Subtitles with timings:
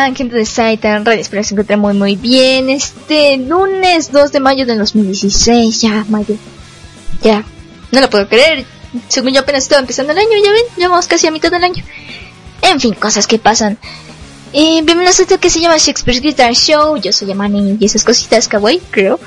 [0.00, 0.16] ¿cómo están?
[0.16, 2.70] Gente de Saitan Radio, espero que se encuentren muy muy bien.
[2.70, 6.36] Este lunes 2 de mayo del 2016, ya, mayo.
[7.22, 7.44] Ya,
[7.92, 8.64] no lo puedo creer.
[9.08, 11.64] Según yo apenas estaba empezando el año, ya ven, ya vamos casi a mitad del
[11.64, 11.84] año.
[12.62, 13.76] En fin, cosas que pasan.
[14.54, 16.96] Eh, bienvenidos a esto que se llama Shakespeare's Guitar Show.
[16.96, 19.20] Yo soy Yamani y esas cositas kawaii, creo.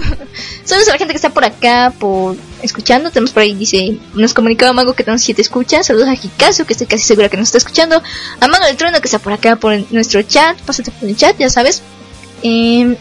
[0.64, 3.10] Saludos a la gente que está por acá, por escuchando.
[3.10, 5.86] Tenemos por ahí, dice, nos comunicaba Mago que tenemos siete escuchas.
[5.86, 8.02] Saludos a Hikazu, que estoy casi segura que nos está escuchando.
[8.40, 10.58] A Mago del Trueno, que está por acá por nuestro chat.
[10.60, 11.82] Pásate por el chat, ya sabes.
[12.42, 12.96] Eh,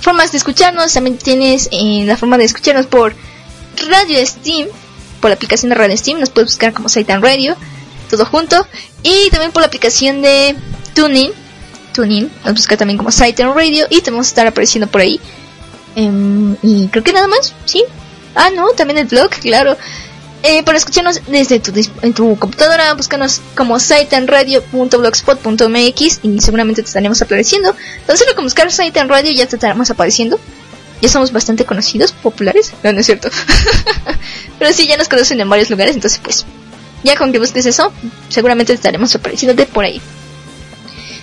[0.00, 3.14] formas de escucharnos, también tienes eh, la forma de escucharnos por
[3.88, 4.68] Radio Steam,
[5.20, 6.20] por la aplicación de Radio Steam.
[6.20, 7.56] Nos puedes buscar como Saitan Radio,
[8.10, 8.66] todo junto.
[9.02, 10.56] Y también por la aplicación de
[10.94, 11.32] TuneIn.
[11.92, 15.20] TuneIn, nos busca también como Saitan Radio y te vamos a estar apareciendo por ahí.
[15.94, 17.82] Em, y creo que nada más, ¿sí?
[18.36, 19.76] Ah, no, también el blog, claro.
[20.42, 27.20] Eh, para escucharnos desde tu, en tu computadora, búscanos como saitanradio.blogspot.mx y seguramente te estaremos
[27.22, 27.74] apareciendo.
[28.00, 30.38] Entonces, lo que buscar Saitan Radio ya te estaremos apareciendo.
[31.02, 32.72] Ya somos bastante conocidos, populares.
[32.84, 33.28] No, no es cierto.
[34.58, 36.46] Pero sí, ya nos conocen en varios lugares, entonces pues,
[37.02, 37.92] ya con que busques eso,
[38.28, 40.00] seguramente te estaremos apareciendo de por ahí.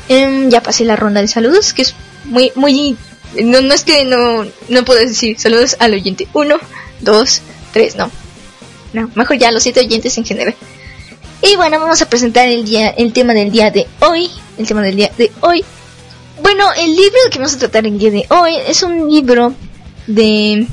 [0.09, 1.95] Em, ya pasé la ronda de saludos, que es
[2.25, 2.97] muy, muy...
[3.41, 6.27] No, no es que no, no puedo decir saludos al oyente.
[6.33, 6.59] Uno,
[7.03, 7.41] dos,
[7.71, 8.09] tres, no.
[8.93, 10.55] No, mejor ya los siete oyentes en general.
[11.41, 14.29] Y bueno, vamos a presentar el día, el tema del día de hoy.
[14.57, 15.63] El tema del día de hoy.
[16.41, 19.53] Bueno, el libro que vamos a tratar el día de hoy es un libro
[20.07, 20.67] de...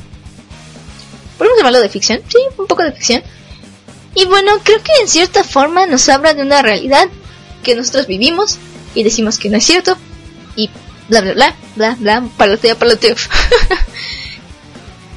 [1.38, 2.20] ¿Podemos llamarlo de ficción?
[2.28, 3.22] Sí, un poco de ficción.
[4.14, 7.08] Y bueno, creo que en cierta forma nos habla de una realidad
[7.62, 8.58] que nosotros vivimos
[8.94, 9.96] y decimos que no es cierto
[10.56, 10.70] y
[11.08, 13.14] bla bla bla bla bla paloteo paloteo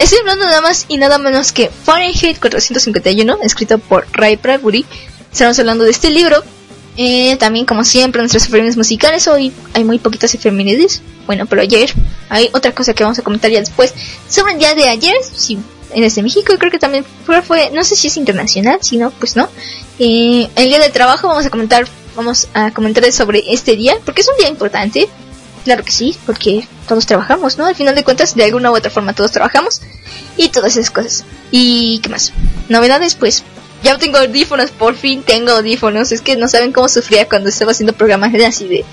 [0.03, 4.85] estoy hablando nada más y nada menos que Fahrenheit 451 escrito por Ray Bradbury.
[5.31, 6.43] Estamos hablando de este libro.
[6.95, 9.27] Eh, también como siempre nuestras efemérides musicales.
[9.27, 11.01] Hoy hay muy poquitas efemérides.
[11.25, 11.93] Bueno pero ayer
[12.29, 13.93] hay otra cosa que vamos a comentar ya después.
[14.27, 15.57] Sobre el día de ayer si
[15.93, 19.11] en este México creo que también fue, fue no sé si es internacional si no
[19.11, 19.47] pues no.
[19.99, 24.21] Eh, el día de trabajo vamos a comentar vamos a comentar sobre este día, porque
[24.21, 25.07] es un día importante.
[25.63, 27.65] Claro que sí, porque todos trabajamos, ¿no?
[27.65, 29.81] Al final de cuentas, de alguna u otra forma todos trabajamos.
[30.35, 31.23] Y todas esas cosas.
[31.51, 32.33] ¿Y qué más?
[32.69, 33.43] Novedades, pues
[33.83, 36.11] ya tengo audífonos, por fin tengo audífonos.
[36.11, 38.85] Es que no saben cómo sufría cuando estaba haciendo programas así de...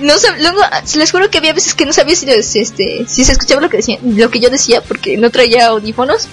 [0.00, 0.60] no luego,
[0.96, 3.78] les juro que había veces que no sabía si, este, si se escuchaba lo que,
[3.78, 6.28] decía, lo que yo decía porque no traía audífonos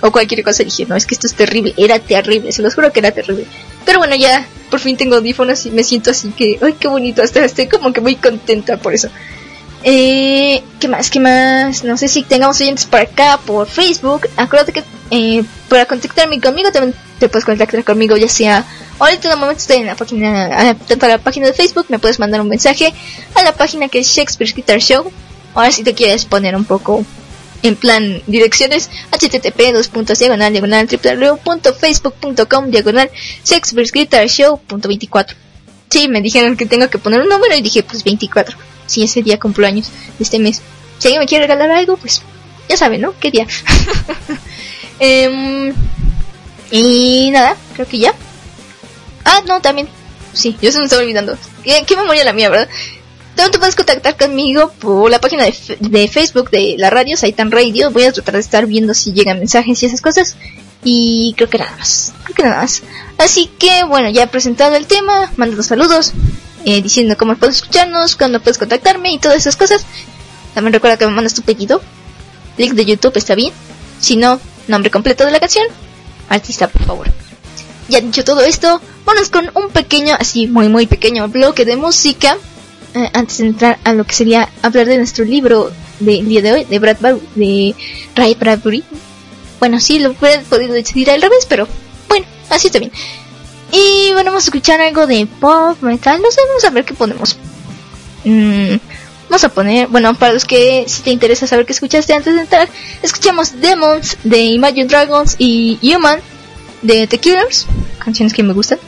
[0.00, 0.64] o cualquier cosa.
[0.64, 3.46] Dije, no, es que esto es terrible, era terrible, se los juro que era terrible.
[3.84, 7.22] Pero bueno, ya por fin tengo audífonos y me siento así que, ay, qué bonito,
[7.22, 9.08] hasta estoy como que muy contenta por eso.
[9.84, 11.10] Eh, ¿Qué más?
[11.10, 11.84] ¿Qué más?
[11.84, 14.28] No sé si tengamos oyentes por acá, por Facebook.
[14.36, 18.64] Acuérdate que eh, para contactarme conmigo también te puedes contactar conmigo, ya sea
[18.98, 21.98] ahorita en el momento estoy en la página, tanto a la página de Facebook, me
[21.98, 22.92] puedes mandar un mensaje
[23.34, 25.10] a la página que es Shakespeare Guitar Show.
[25.54, 27.04] Ahora si te quieres poner un poco
[27.62, 33.10] en plan direcciones http dos puntos diagonal diagonal www.facebook.com diagonal
[33.42, 35.34] sexversguitarshow.24
[35.88, 38.56] sí me dijeron que tengo que poner un número y dije pues 24
[38.88, 40.62] si ese día cumplo años de este mes.
[40.98, 42.22] Si alguien me quiere regalar algo pues
[42.68, 43.46] ya saben no qué día
[45.00, 45.72] eh,
[46.70, 48.14] y nada creo que ya.
[49.24, 49.88] Ah no también.
[50.32, 51.38] Sí yo se me estaba olvidando.
[51.62, 52.68] Qué, qué memoria la mía verdad
[53.38, 57.92] también te puedes contactar conmigo por la página de, Facebook de la radio, Saitan Radio.
[57.92, 60.34] Voy a tratar de estar viendo si llegan mensajes y esas cosas.
[60.82, 62.12] Y creo que nada más.
[62.24, 62.82] Creo que nada más.
[63.16, 65.30] Así que bueno, ya he presentado el tema.
[65.36, 66.14] Mando saludos.
[66.64, 69.86] Eh, diciendo cómo puedes escucharnos, cuándo puedes contactarme y todas esas cosas.
[70.52, 71.80] También recuerda que me mandas tu pedido.
[72.56, 73.52] Link de YouTube está bien.
[74.00, 75.68] Si no, nombre completo de la canción.
[76.28, 77.12] Artista, por favor.
[77.88, 82.36] Ya dicho todo esto, vamos con un pequeño, así muy muy pequeño bloque de música
[82.94, 85.70] eh, antes de entrar a lo que sería hablar de nuestro libro
[86.00, 86.96] del día de hoy, de Brad
[87.34, 87.74] de
[88.14, 88.84] Ray Bradbury.
[89.58, 91.68] Bueno, sí, lo hubiera podido decidir al revés, pero
[92.08, 92.92] bueno, así está bien.
[93.72, 96.94] Y bueno, vamos a escuchar algo de pop, metal, no sé, vamos a ver qué
[96.94, 97.36] ponemos.
[98.24, 98.76] Mm,
[99.28, 102.40] vamos a poner, bueno, para los que si te interesa saber qué escuchaste antes de
[102.40, 102.68] entrar,
[103.02, 106.20] escuchamos Demons de Imagine Dragons y Human
[106.82, 107.66] de The Killers,
[107.98, 108.78] canciones que me gustan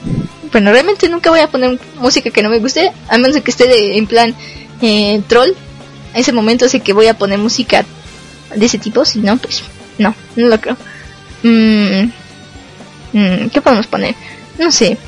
[0.53, 3.67] bueno, realmente nunca voy a poner música que no me guste, a menos que esté
[3.69, 4.35] de, en plan
[4.83, 5.51] eh, troll.
[6.15, 7.85] A ese momento sé que voy a poner música
[8.55, 9.63] de ese tipo, si no, pues
[9.99, 10.77] no, no lo creo.
[11.43, 12.11] Mm,
[13.13, 14.15] mm, ¿Qué podemos poner?
[14.59, 14.99] No sé,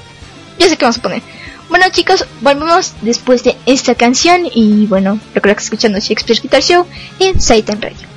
[0.59, 1.23] ya sé qué vamos a poner.
[1.69, 6.87] Bueno chicos, volvemos después de esta canción y bueno, recuerda que escuchando Shakespeare Guitar Show
[7.19, 8.12] en Satan Radio.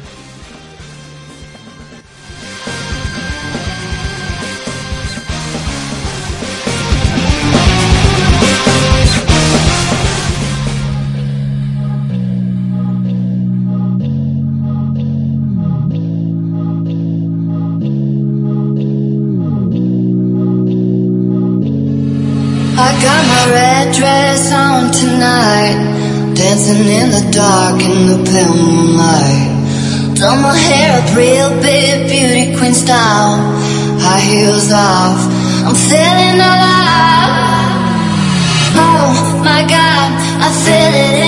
[31.16, 33.40] Real big, beauty queen style.
[34.04, 35.20] High heels off,
[35.66, 37.76] I'm feeling alive.
[38.76, 40.10] Oh my god,
[40.46, 41.25] I feel it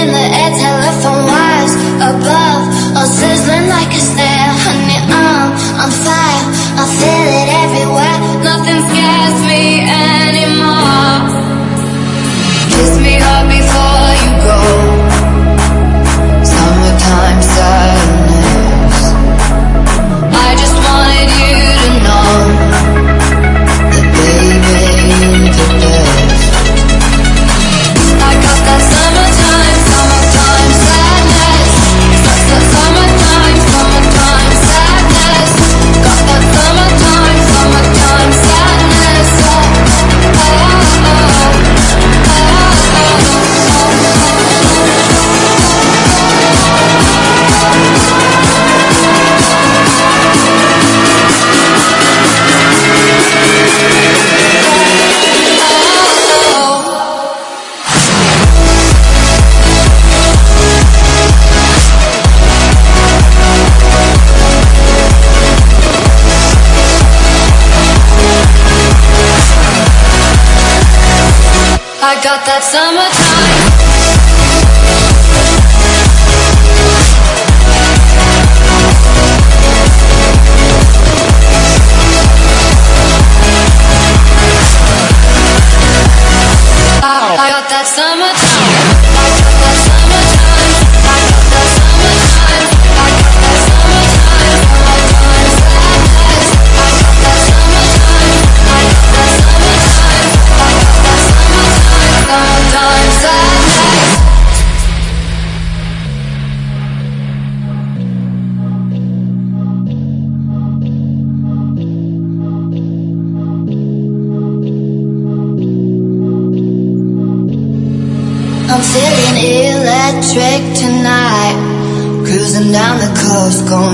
[72.28, 72.97] got that summertime.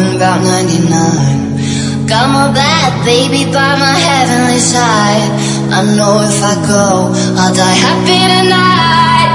[0.03, 2.07] Going about 99.
[2.07, 5.31] Got my bad baby by my heavenly side.
[5.71, 9.31] I know if I go, I'll die happy tonight.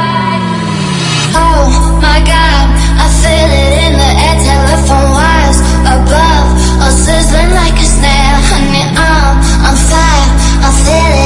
[1.34, 2.66] Oh my god,
[3.00, 6.46] I feel it in the air, telephone wires above,
[6.82, 8.36] all sizzling like a snare.
[8.50, 9.36] Honey, I'm
[9.68, 10.28] on fire,
[10.66, 11.17] I feel it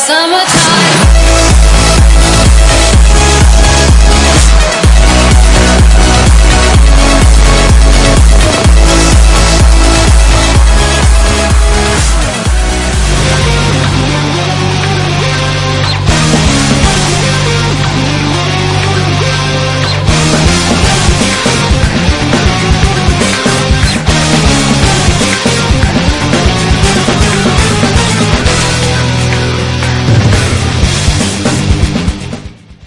[0.00, 0.37] I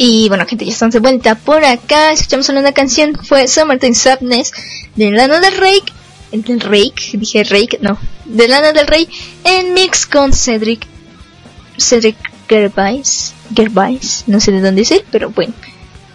[0.04, 2.12] Y bueno, gente, ya estamos de vuelta por acá.
[2.12, 4.52] Escuchamos una canción, fue Summertime Sadness
[4.96, 5.80] de Lana del Rey.
[6.32, 8.00] Del Rake, dije Rake, no.
[8.26, 9.08] De Lana del Rey
[9.44, 10.88] en mix con Cedric.
[11.78, 12.16] Cedric
[12.50, 13.36] Gervais.
[13.56, 15.54] Gervais, no sé de dónde es él, pero bueno.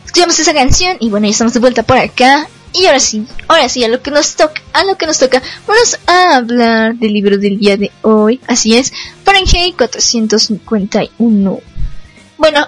[0.05, 2.49] Escuchamos esa canción y bueno, ya estamos de vuelta por acá.
[2.73, 5.41] Y ahora sí, ahora sí, a lo que nos toca, a lo que nos toca,
[5.65, 8.41] vamos a hablar del libro del día de hoy.
[8.49, 11.61] Así es, Fahrenheit 451.
[12.37, 12.67] Bueno,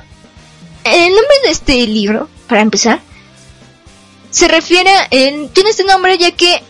[0.84, 3.00] el nombre de este libro, para empezar,
[4.30, 6.62] se refiere en, tiene este nombre ya que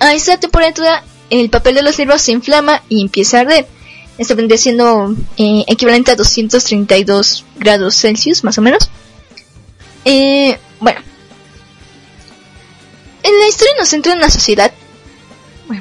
[0.00, 3.66] a esta temperatura el papel de los libros se inflama y empieza a arder.
[4.16, 8.90] Esto vendría siendo eh, equivalente a 232 grados Celsius, más o menos.
[10.04, 11.00] Eh, bueno.
[13.22, 14.72] En la historia nos centra en una sociedad,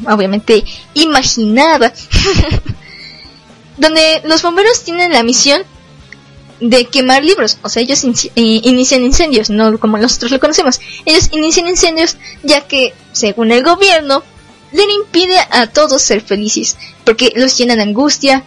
[0.07, 1.93] obviamente imaginada,
[3.77, 5.63] donde los bomberos tienen la misión
[6.59, 7.57] de quemar libros.
[7.61, 10.79] O sea, ellos eh, inician incendios, no como nosotros lo conocemos.
[11.05, 14.23] Ellos inician incendios ya que, según el gobierno,
[14.71, 16.77] le impide a todos ser felices.
[17.03, 18.43] Porque los llenan de angustia.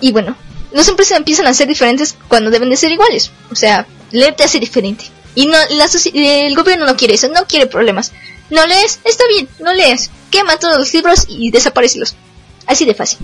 [0.00, 0.36] Y bueno,
[0.72, 3.30] los empresas empiezan a ser diferentes cuando deben de ser iguales.
[3.50, 5.04] O sea, leerte hace diferente.
[5.34, 5.56] Y no,
[6.14, 8.12] el gobierno no quiere eso, no quiere problemas.
[8.50, 10.10] No lees, está bien, no lees.
[10.30, 12.14] Quema todos los libros y desaparecelos.
[12.66, 13.18] Así de fácil.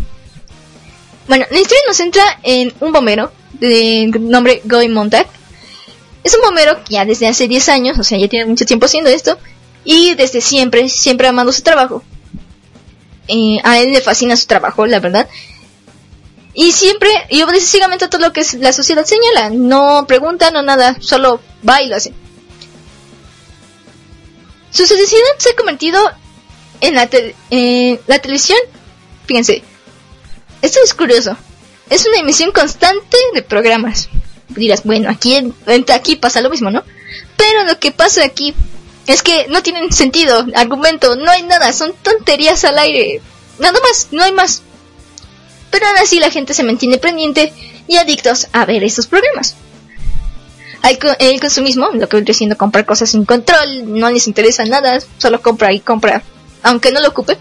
[1.27, 5.27] Bueno, la historia nos centra en un bombero de nombre Goy Montag.
[6.23, 8.87] Es un bombero que ya desde hace 10 años, o sea, ya tiene mucho tiempo
[8.87, 9.39] haciendo esto,
[9.85, 12.03] y desde siempre, siempre amando su trabajo.
[13.29, 15.29] Eh, a él le fascina su trabajo, la verdad.
[16.53, 19.51] Y siempre, y obedece ciegamente a todo lo que la sociedad señala.
[19.51, 22.13] No pregunta, no nada, solo va y lo hace.
[24.71, 25.99] Su sociedad se ha convertido
[26.81, 27.09] en la,
[28.07, 28.59] la televisión.
[29.27, 29.63] Fíjense,
[30.65, 31.37] esto es curioso.
[31.91, 34.09] Es una emisión constante de programas.
[34.49, 35.53] Dirás, bueno, aquí,
[35.93, 36.83] aquí pasa lo mismo, ¿no?
[37.37, 38.55] Pero lo que pasa aquí
[39.07, 43.21] es que no tienen sentido, argumento, no hay nada, son tonterías al aire.
[43.59, 44.63] Nada más, no hay más.
[45.71, 47.53] Pero aún así la gente se mantiene pendiente
[47.87, 49.57] y adictos a ver estos programas.
[51.19, 55.43] El consumismo, lo que viene siendo comprar cosas sin control, no les interesa nada, solo
[55.43, 56.23] compra y compra,
[56.63, 57.39] aunque no lo ocupe,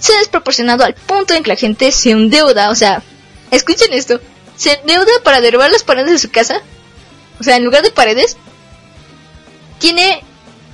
[0.00, 3.02] se ha desproporcionado al punto en que la gente se endeuda, o sea,
[3.50, 4.20] escuchen esto,
[4.56, 6.60] se endeuda para derribar las paredes de su casa,
[7.40, 8.36] o sea, en lugar de paredes,
[9.78, 10.22] tiene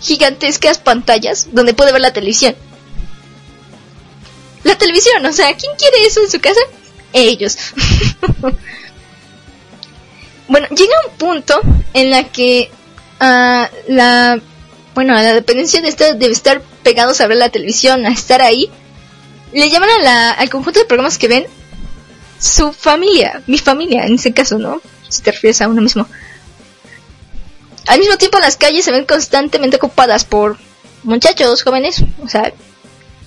[0.00, 2.54] gigantescas pantallas donde puede ver la televisión.
[4.62, 6.60] La televisión, o sea, ¿quién quiere eso en su casa?
[7.12, 7.58] Ellos.
[10.48, 11.60] bueno, llega un punto
[11.92, 12.70] en la que
[13.20, 14.40] uh, la
[14.94, 18.70] bueno, la dependencia de estar, debe estar pegados a ver la televisión, a estar ahí,
[19.54, 21.46] le llaman a la, al conjunto de programas que ven
[22.40, 24.82] su familia, mi familia en ese caso, ¿no?
[25.08, 26.06] Si te refieres a uno mismo.
[27.86, 30.58] Al mismo tiempo las calles se ven constantemente ocupadas por
[31.04, 32.52] muchachos jóvenes, o sea,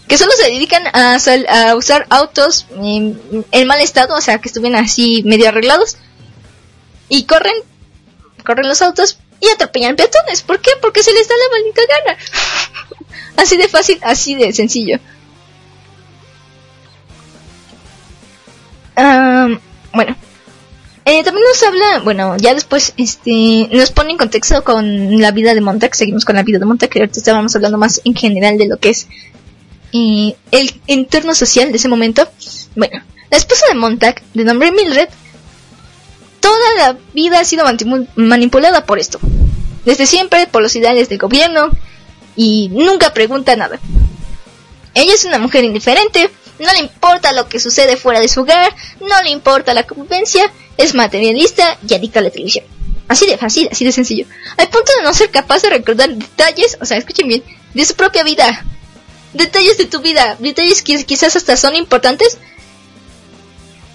[0.07, 1.17] que solo se dedican a,
[1.49, 5.97] a usar autos en, en, mal estado, o sea, que estuvieran así medio arreglados,
[7.09, 7.55] y corren,
[8.45, 10.41] corren los autos y atropellan peatones.
[10.41, 10.71] ¿Por qué?
[10.81, 12.19] Porque se les da la maldita gana.
[13.37, 14.99] así de fácil, así de sencillo.
[19.93, 20.15] Bueno,
[21.05, 25.53] eh, también nos habla, bueno, ya después este nos pone en contexto con la vida
[25.53, 28.57] de Montag, seguimos con la vida de Montag, que ahorita estábamos hablando más en general
[28.57, 29.07] de lo que es
[29.93, 32.27] eh, el entorno social de ese momento.
[32.75, 35.09] Bueno, la esposa de Montag, de nombre Mildred,
[36.39, 37.65] toda la vida ha sido
[38.15, 39.19] manipulada por esto.
[39.85, 41.69] Desde siempre, por los ideales del gobierno,
[42.35, 43.79] y nunca pregunta nada.
[44.93, 48.73] Ella es una mujer indiferente, no le importa lo que sucede fuera de su hogar,
[48.99, 52.65] no le importa la convivencia, es materialista y adicta a la televisión.
[53.07, 54.25] Así de fácil, así de sencillo.
[54.57, 57.95] Al punto de no ser capaz de recordar detalles, o sea, escuchen bien, de su
[57.95, 58.65] propia vida.
[59.33, 62.37] Detalles de tu vida, detalles que quizás hasta son importantes.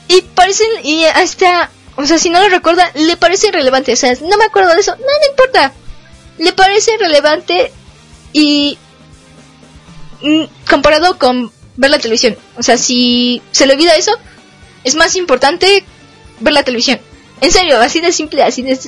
[0.09, 3.93] Y parecen, y hasta, o sea, si no lo recuerda, le parece irrelevante.
[3.93, 5.73] O sea, no me acuerdo de eso, no, no importa.
[6.39, 7.71] Le parece irrelevante
[8.33, 8.79] y
[10.23, 12.37] mm, comparado con ver la televisión.
[12.57, 14.13] O sea, si se le olvida eso,
[14.85, 15.85] es más importante
[16.41, 17.01] ver la televisión.
[17.41, 18.79] En serio, así de simple, así de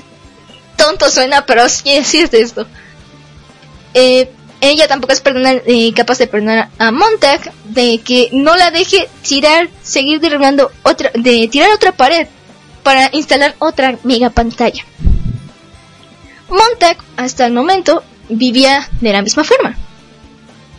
[0.77, 2.67] tonto suena, pero sí, es esto.
[3.95, 8.71] Eh, ella tampoco es perdonar, eh, capaz de perdonar a Montag de que no la
[8.71, 12.29] deje tirar, seguir derribando otra, de tirar otra pared
[12.83, 14.85] para instalar otra mega pantalla.
[16.49, 19.77] Montag hasta el momento vivía de la misma forma,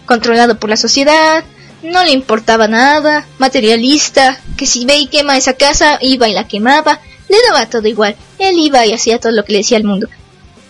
[0.05, 1.43] controlado por la sociedad,
[1.85, 6.47] no le importaba nada, materialista, que si ve y quema esa casa, iba y la
[6.47, 9.83] quemaba, le daba todo igual, él iba y hacía todo lo que le decía al
[9.83, 10.07] mundo.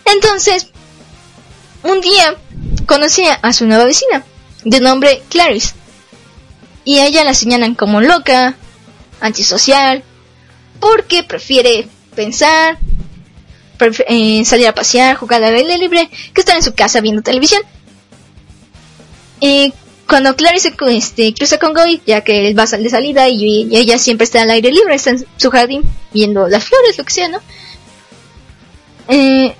[0.04, 0.68] Entonces,
[1.82, 2.36] un día
[2.86, 4.24] conocía a su nueva vecina,
[4.64, 5.74] de nombre Clarice,
[6.84, 8.56] y a ella la señalan como loca,
[9.20, 10.04] antisocial,
[10.80, 12.78] porque prefiere pensar,
[14.08, 17.62] eh, salir a pasear, jugar al aire libre, que estar en su casa viendo televisión.
[19.40, 19.72] Eh,
[20.06, 24.24] cuando Clarice este, cruza con Goy, ya que él va de salida y, ella siempre
[24.24, 27.40] está al aire libre, está en su jardín viendo las flores, lo que sea, ¿no?
[29.08, 29.54] Eh,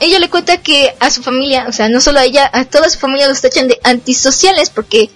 [0.00, 2.88] ella le cuenta que a su familia, o sea, no solo a ella, a toda
[2.88, 5.10] su familia los tachan de antisociales porque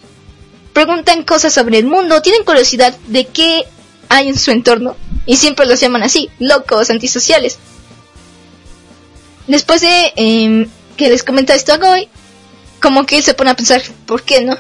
[0.73, 3.65] preguntan cosas sobre el mundo, tienen curiosidad de qué
[4.09, 7.59] hay en su entorno y siempre los llaman así, locos, antisociales.
[9.47, 12.09] Después de em, que les comenta esto a Goy,
[12.81, 14.57] como que él se pone a pensar, ¿por qué no?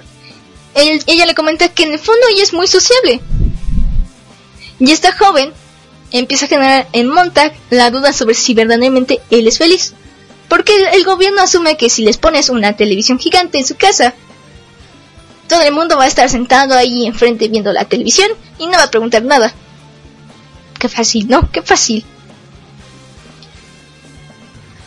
[0.74, 3.20] ella le comenta que en el fondo ella es muy sociable.
[4.78, 5.52] Y esta joven
[6.12, 9.92] empieza a generar en Montag la duda sobre si verdaderamente él es feliz.
[10.48, 14.14] Porque el, gobierno asume que si les pones una televisión gigante en su casa,
[15.48, 18.84] todo el mundo va a estar sentado ahí enfrente viendo la televisión y no va
[18.84, 19.52] a preguntar nada.
[20.78, 21.50] Qué fácil, ¿no?
[21.50, 22.04] Qué fácil.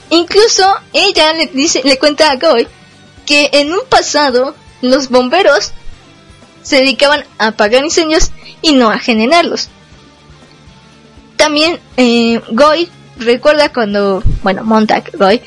[0.09, 2.67] Incluso ella le dice, le cuenta a Goy
[3.31, 5.71] que en un pasado los bomberos
[6.63, 8.29] se dedicaban a apagar incendios
[8.61, 9.69] y no a generarlos.
[11.37, 15.41] También eh, Goy recuerda cuando, bueno, Montag Goy,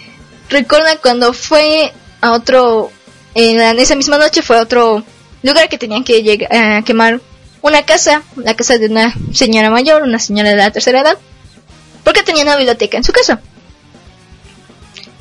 [0.48, 1.92] recuerda cuando fue
[2.22, 2.90] a otro,
[3.34, 5.04] en esa misma noche fue a otro
[5.42, 7.20] lugar que tenían que llegar a quemar
[7.60, 11.18] una casa, la casa de una señora mayor, una señora de la tercera edad,
[12.02, 13.42] porque tenía una biblioteca en su casa.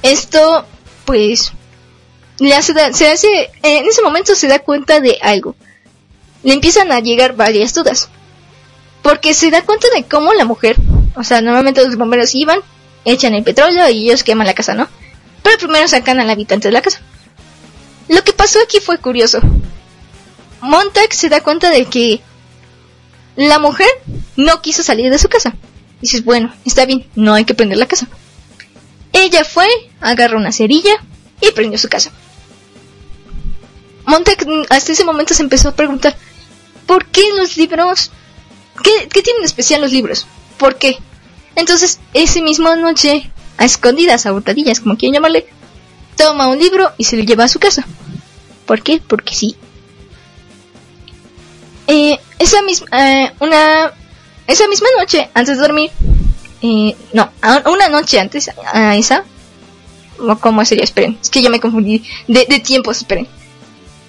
[0.02, 0.66] Esto,
[1.04, 1.52] pues,
[2.38, 5.56] se hace, en ese momento se da cuenta de algo.
[6.44, 8.10] Le empiezan a llegar varias dudas.
[9.02, 10.78] Porque se da cuenta de cómo la mujer,
[11.16, 12.60] o sea, normalmente los bomberos iban,
[13.06, 14.88] echan el petróleo y ellos queman la casa, ¿no?
[15.44, 17.02] Pero primero sacan al habitante de la casa.
[18.08, 19.40] Lo que pasó aquí fue curioso.
[20.62, 22.22] Montag se da cuenta de que
[23.36, 23.90] la mujer
[24.38, 25.54] no quiso salir de su casa.
[26.02, 28.08] Dices, bueno, está bien, no hay que prender la casa.
[29.12, 29.68] Ella fue,
[30.00, 30.94] agarró una cerilla
[31.42, 32.12] y prendió su casa.
[34.06, 36.16] Montag hasta ese momento se empezó a preguntar,
[36.86, 38.12] ¿por qué los libros
[38.82, 40.26] ¿Qué, tienen de especial los libros?
[40.58, 40.98] ¿Por qué?
[41.56, 45.46] Entonces, ese mismo noche, a escondidas, a hurtadillas, como quieran llamarle,
[46.18, 47.86] toma un libro y se lo lleva a su casa.
[48.66, 49.02] ¿Por qué?
[49.06, 49.56] Porque sí.
[51.88, 53.94] Eh, esa misma, eh, una,
[54.48, 55.92] esa misma noche, antes de dormir,
[56.62, 57.30] eh, no,
[57.72, 59.26] una noche antes a esa,
[60.40, 60.84] ¿cómo sería?
[60.84, 63.28] Esperen, es que ya me confundí de, de tiempos, esperen.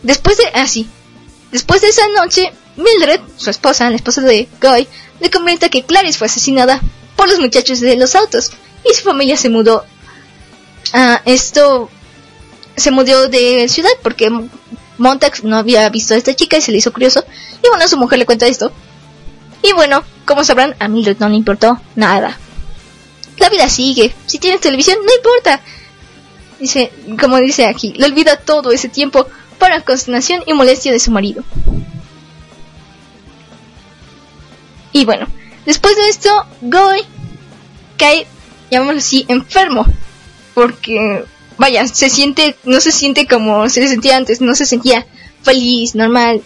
[0.05, 4.87] Después de, así, ah, después de esa noche, Mildred, su esposa, la esposa de Guy,
[5.21, 6.81] le comenta que Clarice fue asesinada
[7.17, 8.53] por los muchachos de los autos
[8.85, 9.85] y su familia se mudó
[10.93, 11.89] a esto
[12.77, 14.31] se mudó de ciudad porque
[14.99, 17.25] Montax no había visto a esta chica y se le hizo curioso.
[17.63, 18.73] Y bueno su mujer le cuenta esto.
[19.63, 22.39] Y bueno como sabrán a Mildred no le importó nada.
[23.39, 24.15] La vida sigue.
[24.27, 25.61] Si tienes televisión no importa.
[26.61, 29.27] Dice como dice aquí le olvida todo ese tiempo
[29.59, 31.45] para consternación y molestia de su marido
[34.95, 35.27] Y bueno,
[35.67, 37.05] después de esto, Goy
[37.99, 38.27] cae,
[38.71, 39.85] llamémoslo así, enfermo.
[40.55, 41.25] Porque,
[41.59, 45.05] vaya, se siente, no se siente como se sentía antes, no se sentía
[45.43, 46.43] feliz, normal.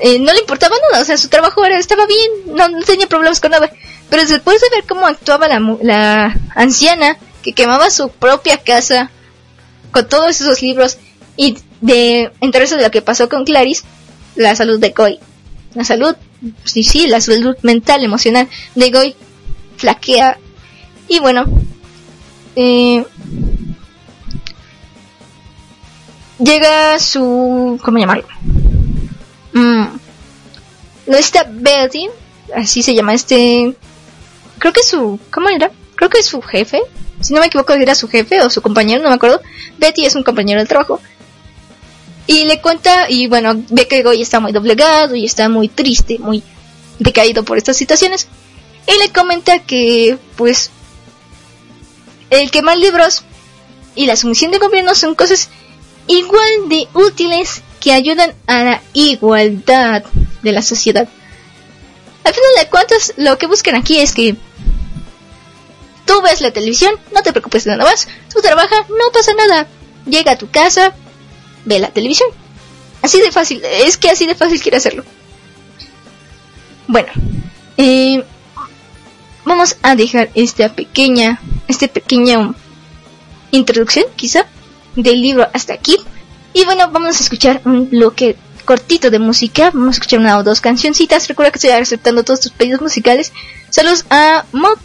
[0.00, 3.38] Eh, no le importaba nada, o sea, su trabajo era, estaba bien, no, tenía problemas
[3.38, 3.70] con nada.
[4.08, 9.10] Pero después de ver cómo actuaba la, la anciana, que quemaba su propia casa,
[9.90, 10.96] con todos esos libros,
[11.36, 13.84] y de enterarse de lo que pasó con Clarice,
[14.34, 15.20] la salud de Goy,
[15.74, 16.16] la salud
[16.64, 19.14] sí, sí, la salud mental, emocional de Goy
[19.76, 20.38] flaquea.
[21.08, 21.44] Y bueno,
[22.56, 23.04] eh,
[26.38, 27.78] llega su...
[27.82, 28.26] ¿Cómo llamarlo?
[29.52, 29.84] Mm,
[31.06, 32.08] no está Betty,
[32.54, 33.76] así se llama este...
[34.58, 35.18] Creo que su...
[35.30, 35.70] ¿Cómo era?
[35.96, 36.80] Creo que es su jefe.
[37.20, 39.40] Si no me equivoco, era su jefe o su compañero, no me acuerdo.
[39.78, 41.00] Betty es un compañero de trabajo.
[42.26, 46.18] Y le cuenta, y bueno, ve que Goy está muy doblegado y está muy triste,
[46.18, 46.42] muy
[46.98, 48.28] decaído por estas situaciones.
[48.86, 50.70] Y le comenta que, pues,
[52.30, 53.24] el quemar libros
[53.94, 55.48] y la sumisión de gobierno son cosas
[56.06, 60.04] igual de útiles que ayudan a la igualdad
[60.42, 61.08] de la sociedad.
[62.24, 64.36] Al final de cuentas, lo que buscan aquí es que
[66.06, 69.66] tú ves la televisión, no te preocupes de nada más, tú trabajas, no pasa nada,
[70.06, 70.94] llega a tu casa,
[71.64, 72.28] ve la televisión.
[73.02, 75.04] Así de fácil, es que así de fácil quiere hacerlo.
[76.86, 77.08] Bueno,
[77.76, 78.22] eh,
[79.44, 82.54] vamos a dejar esta pequeña, este pequeña
[83.50, 84.46] introducción, quizá,
[84.94, 85.96] del libro hasta aquí.
[86.52, 89.70] Y bueno, vamos a escuchar un bloque cortito de música.
[89.72, 91.28] Vamos a escuchar una o dos cancioncitas.
[91.28, 93.32] Recuerda que estoy aceptando todos tus pedidos musicales.
[93.70, 94.78] Saludos a Mop,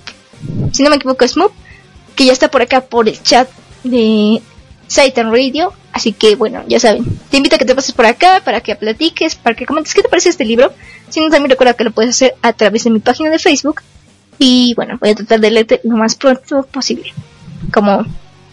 [0.72, 1.52] si no me equivoco es Mop,
[2.16, 3.50] que ya está por acá por el chat
[3.84, 4.42] de
[4.88, 5.74] Satan Radio.
[5.98, 8.76] Así que bueno, ya saben, te invito a que te pases por acá para que
[8.76, 10.72] platiques, para que comentes qué te parece este libro.
[11.10, 13.82] Si no, también recuerda que lo puedes hacer a través de mi página de Facebook.
[14.38, 17.14] Y bueno, voy a tratar de leerte lo más pronto posible.
[17.74, 18.06] Como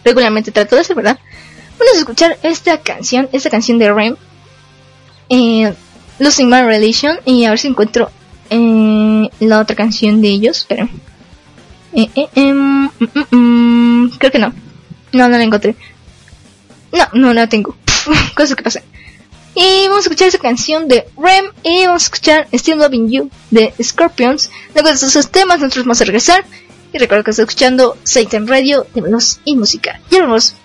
[0.03, 1.19] regularmente trato de hacer, ¿verdad?
[1.77, 4.15] Vamos a escuchar esta canción, esta canción de Rem,
[5.29, 5.71] eh,
[6.17, 8.09] Losing My Relation, y a ver si encuentro
[8.49, 10.89] eh, la otra canción de ellos, pero...
[11.93, 12.89] Eh, eh, em, mm,
[13.29, 14.51] mm, mm, creo que no,
[15.13, 15.75] no, no la encontré.
[16.95, 17.75] No, no la tengo.
[18.35, 18.83] Cosas que pasan.
[19.53, 23.29] Y vamos a escuchar esa canción de Rem y vamos a escuchar Still Loving You
[23.51, 24.49] de Scorpions.
[24.73, 26.45] Luego de esos temas nosotros vamos a regresar.
[26.91, 29.99] Y recuerda que está escuchando Satan Radio de Veloz y Música.
[30.09, 30.55] Ya vemos.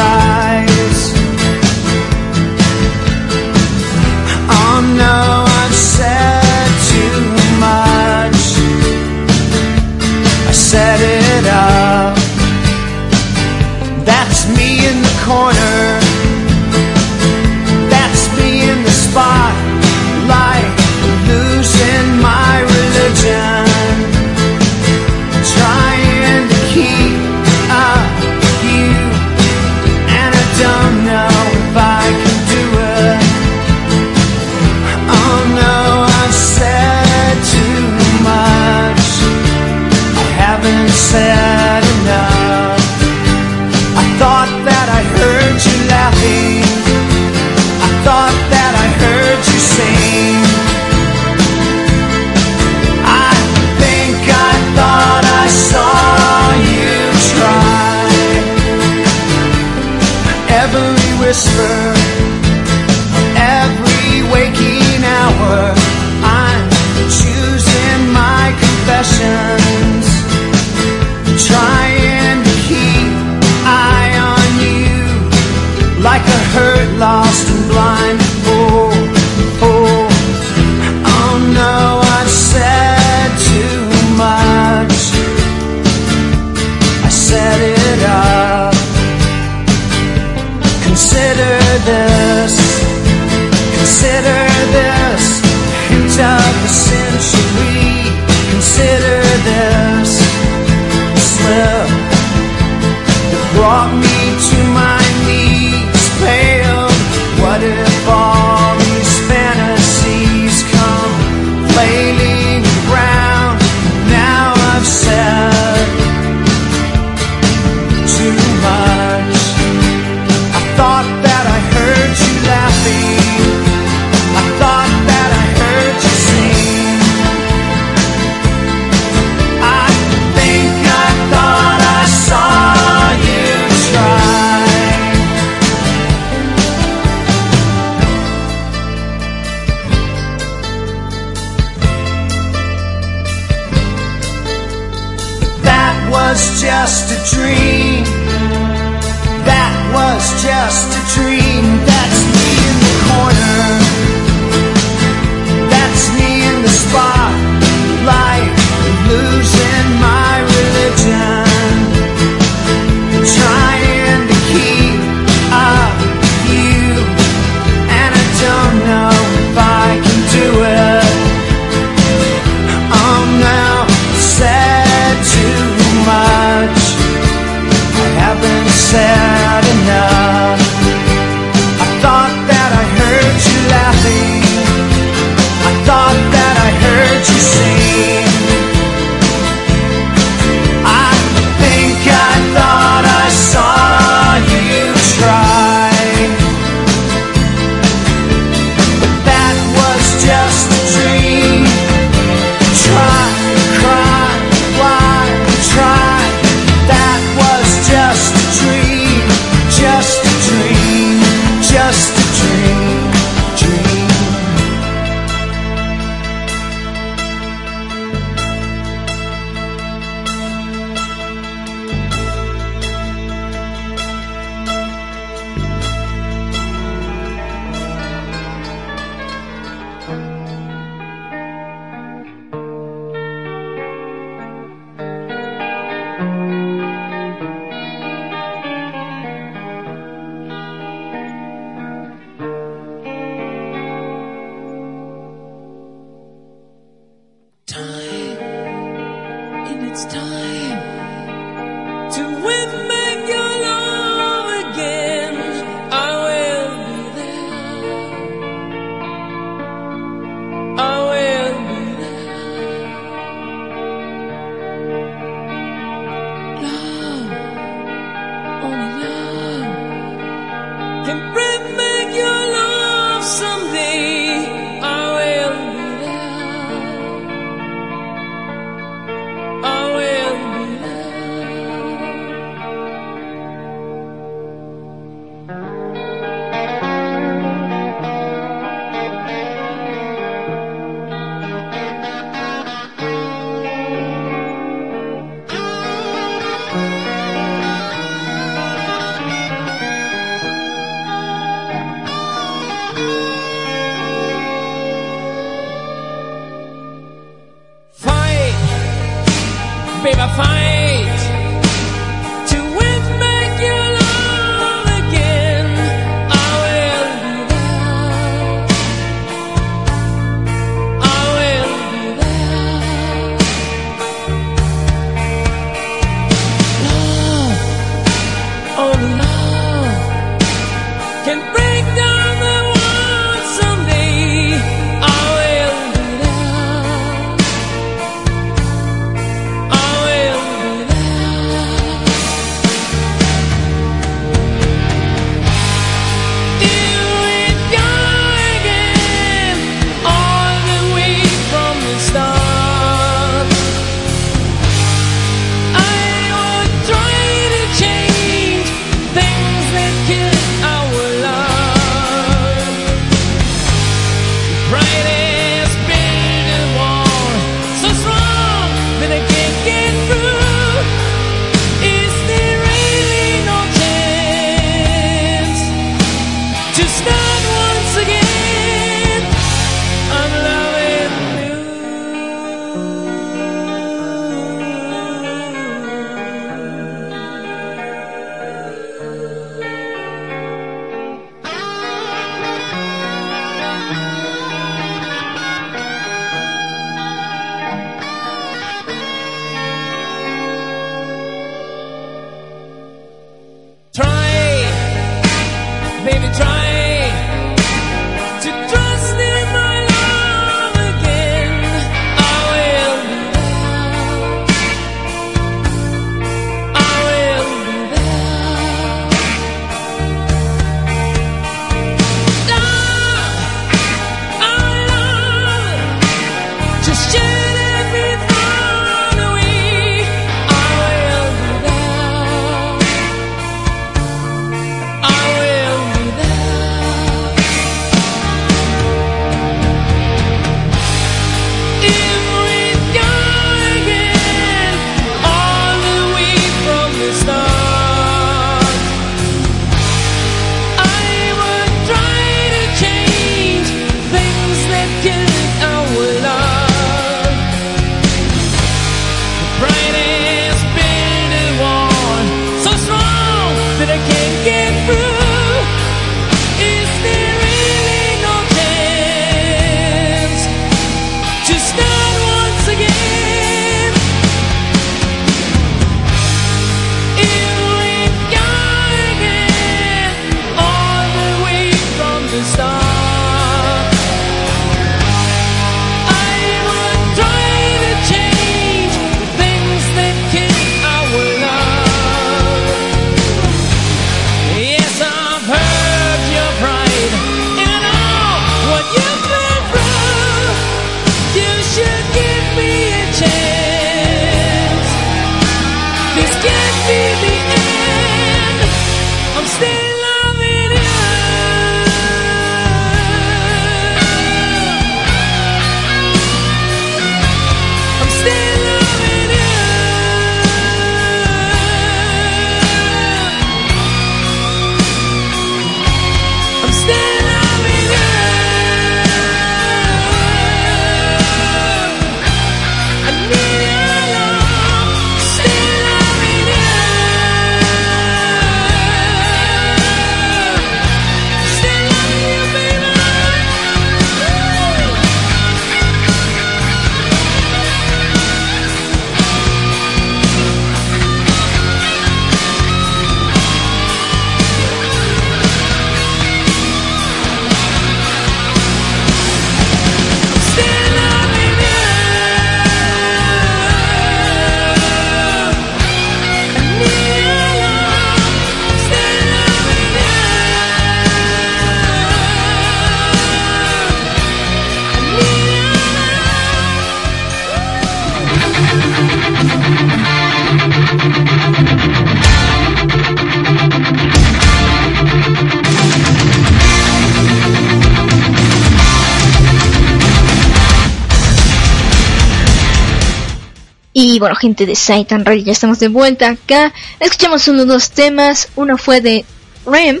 [594.22, 596.72] Bueno, gente de Saitan Radio, ya estamos de vuelta acá.
[597.00, 598.50] Escuchamos uno dos temas.
[598.54, 599.24] Uno fue de
[599.66, 600.00] Rem,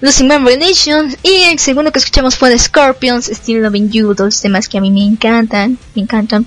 [0.00, 1.18] Losing Memory Nations.
[1.24, 4.14] Y el segundo que escuchamos fue de Scorpions, Still Loving You.
[4.14, 6.46] Dos temas que a mí me encantan, me encantan.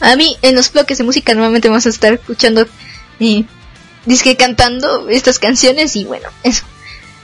[0.00, 2.66] A mí, en los bloques de música, normalmente vamos a estar escuchando,
[3.20, 3.44] eh,
[4.04, 5.94] disque cantando estas canciones.
[5.94, 6.64] Y bueno, eso.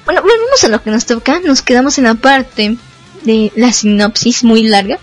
[0.05, 1.41] Bueno, volvemos a lo que nos toca.
[1.41, 2.77] Nos quedamos en la parte
[3.25, 5.01] de la sinopsis muy larga.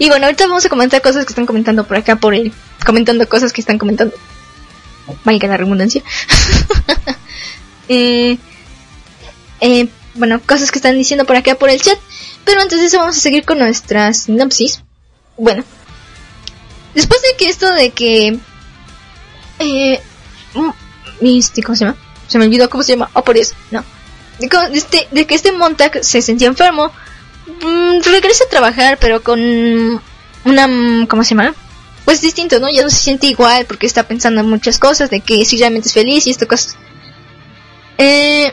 [0.00, 2.54] Y bueno, ahorita vamos a comentar cosas que están comentando por acá, por el...
[2.86, 4.14] Comentando cosas que están comentando.
[5.24, 6.02] Vaya la redundancia.
[7.90, 8.38] eh,
[9.60, 11.98] eh, bueno, cosas que están diciendo por acá por el chat.
[12.46, 14.82] Pero antes de eso vamos a seguir con nuestra sinopsis.
[15.36, 15.64] Bueno.
[16.94, 18.38] Después de que esto de que...
[19.58, 20.00] Eh,
[21.20, 21.98] este, ¿Cómo se llama?
[22.26, 23.10] Se me olvidó cómo se llama.
[23.12, 23.54] Oh, por eso.
[23.70, 23.84] No.
[24.38, 26.90] De, este, de que este Montag se sentía enfermo
[27.62, 29.40] Mm, regresa a trabajar, pero con
[30.44, 31.54] una, mm, ¿cómo se llama?
[32.04, 32.70] Pues distinto, ¿no?
[32.70, 35.88] Ya no se siente igual porque está pensando en muchas cosas, de que si realmente
[35.88, 36.76] es feliz y estas cosas.
[37.98, 38.52] Eh,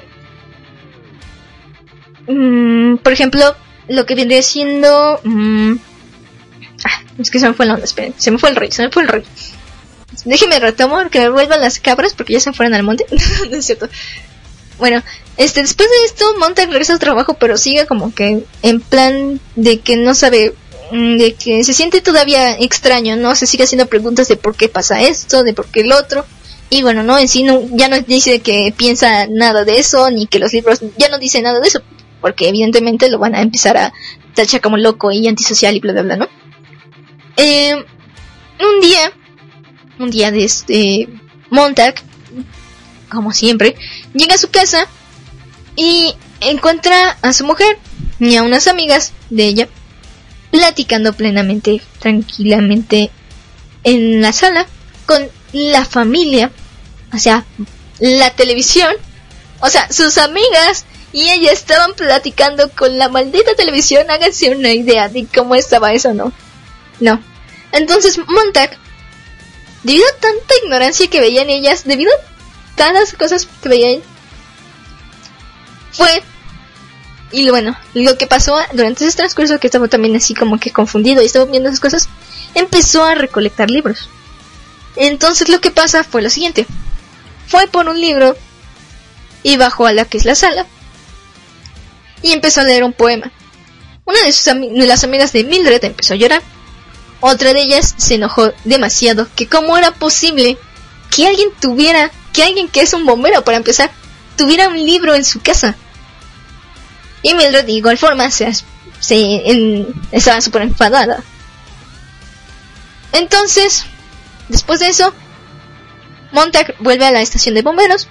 [2.27, 3.55] mm, por ejemplo,
[3.87, 5.21] lo que vendría siendo...
[6.83, 8.83] ah, es que se me fue la onda, esperen, se me fue el rey, se
[8.83, 9.23] me fue el rey.
[10.25, 13.05] Déjeme retomo que me vuelvan las cabras porque ya se fueron al monte.
[13.49, 13.89] no es cierto.
[14.77, 15.01] Bueno,
[15.37, 19.79] este, después de esto, Montag regresa al trabajo, pero sigue como que en plan de
[19.79, 20.53] que no sabe,
[20.91, 23.35] mm, de que se siente todavía extraño, ¿no?
[23.35, 26.25] Se sigue haciendo preguntas de por qué pasa esto, de por qué el otro.
[26.69, 30.27] Y bueno, no, en sí no, ya no dice que piensa nada de eso, ni
[30.27, 31.81] que los libros ya no dice nada de eso,
[32.21, 33.93] porque evidentemente lo van a empezar a
[34.35, 36.27] tachar como loco y antisocial y bla bla bla, ¿no?
[37.37, 39.11] Eh, un día,
[39.99, 41.07] un día de este
[41.49, 41.95] Montag
[43.09, 43.75] como siempre,
[44.13, 44.87] llega a su casa
[45.75, 47.77] y encuentra a su mujer
[48.19, 49.69] y a unas amigas de ella
[50.51, 53.11] platicando plenamente, tranquilamente
[53.83, 54.65] en la sala
[55.05, 56.51] con la familia,
[57.13, 57.45] o sea,
[57.99, 58.93] la televisión,
[59.59, 65.09] o sea, sus amigas y ella estaban platicando con la maldita televisión, háganse una idea
[65.09, 66.33] de cómo estaba eso, ¿no?
[66.99, 67.21] No.
[67.71, 68.77] Entonces Montag,
[69.83, 72.36] debido a tanta ignorancia que veían ellas, debido a
[72.77, 73.99] las cosas que veía
[75.91, 76.23] fue
[77.31, 81.21] y bueno, lo que pasó durante ese transcurso que estaba también así como que confundido
[81.21, 82.09] y estaba viendo esas cosas,
[82.55, 84.09] empezó a recolectar libros.
[84.95, 86.65] Entonces lo que pasa fue lo siguiente.
[87.47, 88.35] Fue por un libro
[89.43, 90.65] y bajó a la que es la sala
[92.21, 93.31] y empezó a leer un poema.
[94.05, 96.41] Una de, sus de las amigas de Mildred empezó a llorar.
[97.19, 100.57] Otra de ellas se enojó demasiado que cómo era posible
[101.13, 103.89] que alguien tuviera que alguien que es un bombero, para empezar,
[104.35, 105.75] tuviera un libro en su casa.
[107.23, 108.53] Y Mildred de igual forma se,
[110.11, 111.23] estaba súper enfadada.
[113.11, 113.85] Entonces,
[114.49, 115.15] después de eso,
[116.31, 118.07] Montag vuelve a la estación de bomberos.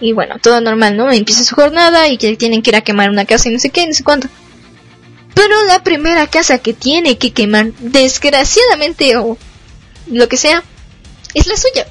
[0.00, 1.12] Y bueno, todo normal, ¿no?
[1.12, 3.68] Empieza su jornada y que tienen que ir a quemar una casa y no sé
[3.68, 4.28] qué, no sé cuánto.
[5.34, 9.36] Pero la primera casa que tiene que quemar, desgraciadamente o
[10.06, 10.64] lo que sea,
[11.34, 11.86] es la suya.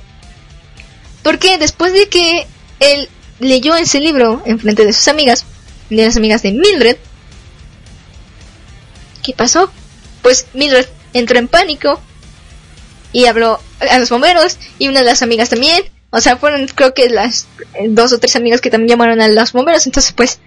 [1.24, 2.48] Porque después de que
[2.80, 3.10] él
[3.40, 5.46] leyó ese libro en frente de sus amigas,
[5.90, 6.98] de las amigas de Mildred,
[9.24, 9.72] ¿qué pasó?
[10.22, 12.00] Pues Mildred entró en pánico
[13.12, 15.84] y habló a los bomberos y una de las amigas también.
[16.12, 17.48] O sea, fueron creo que las
[17.90, 19.86] dos o tres amigas que también llamaron a los bomberos.
[19.86, 20.40] Entonces, pues,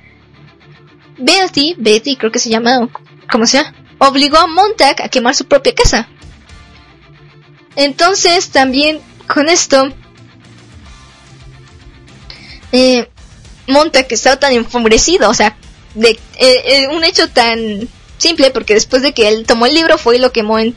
[1.18, 2.88] Betty, Betty creo que se llama,
[3.30, 6.08] como sea, obligó a Montag a quemar su propia casa.
[7.76, 9.92] Entonces, también con esto,
[12.72, 13.08] eh,
[13.66, 15.56] Monta que estaba tan enfurecido, o sea,
[15.94, 19.98] de eh, eh, un hecho tan simple porque después de que él tomó el libro
[19.98, 20.74] fue y lo quemó en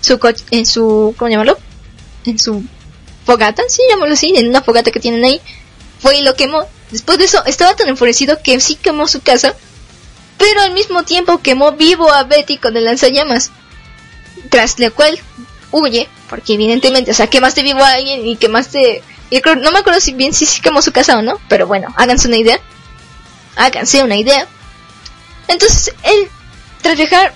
[0.00, 1.58] su coche, en su, ¿cómo llamarlo?
[2.24, 2.64] En su
[3.24, 5.40] fogata, sí, llamémoslo así, en una fogata que tienen ahí,
[6.00, 6.66] fue y lo quemó.
[6.90, 9.54] Después de eso estaba tan enfurecido que sí quemó su casa,
[10.38, 13.50] pero al mismo tiempo quemó vivo a Betty con el lanzallamas,
[14.50, 15.18] tras lo cual
[15.70, 20.12] huye, porque evidentemente, o sea, quemaste vivo a alguien y quemaste no me acuerdo si
[20.12, 22.60] bien si sí quemó su casa o no, pero bueno, háganse una idea.
[23.56, 24.46] Háganse una idea.
[25.48, 26.28] Entonces, él,
[26.82, 27.32] tras viajar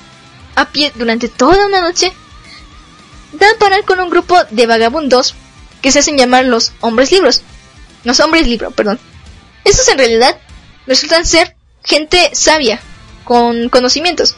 [0.55, 2.13] a pie durante toda una noche,
[3.33, 5.35] da a parar con un grupo de vagabundos
[5.83, 7.43] que se hacen llamar los hombres libros.
[8.05, 8.99] Los hombres libro, perdón.
[9.65, 10.39] Estos en realidad
[10.87, 12.81] resultan ser gente sabia,
[13.25, 14.37] con conocimientos.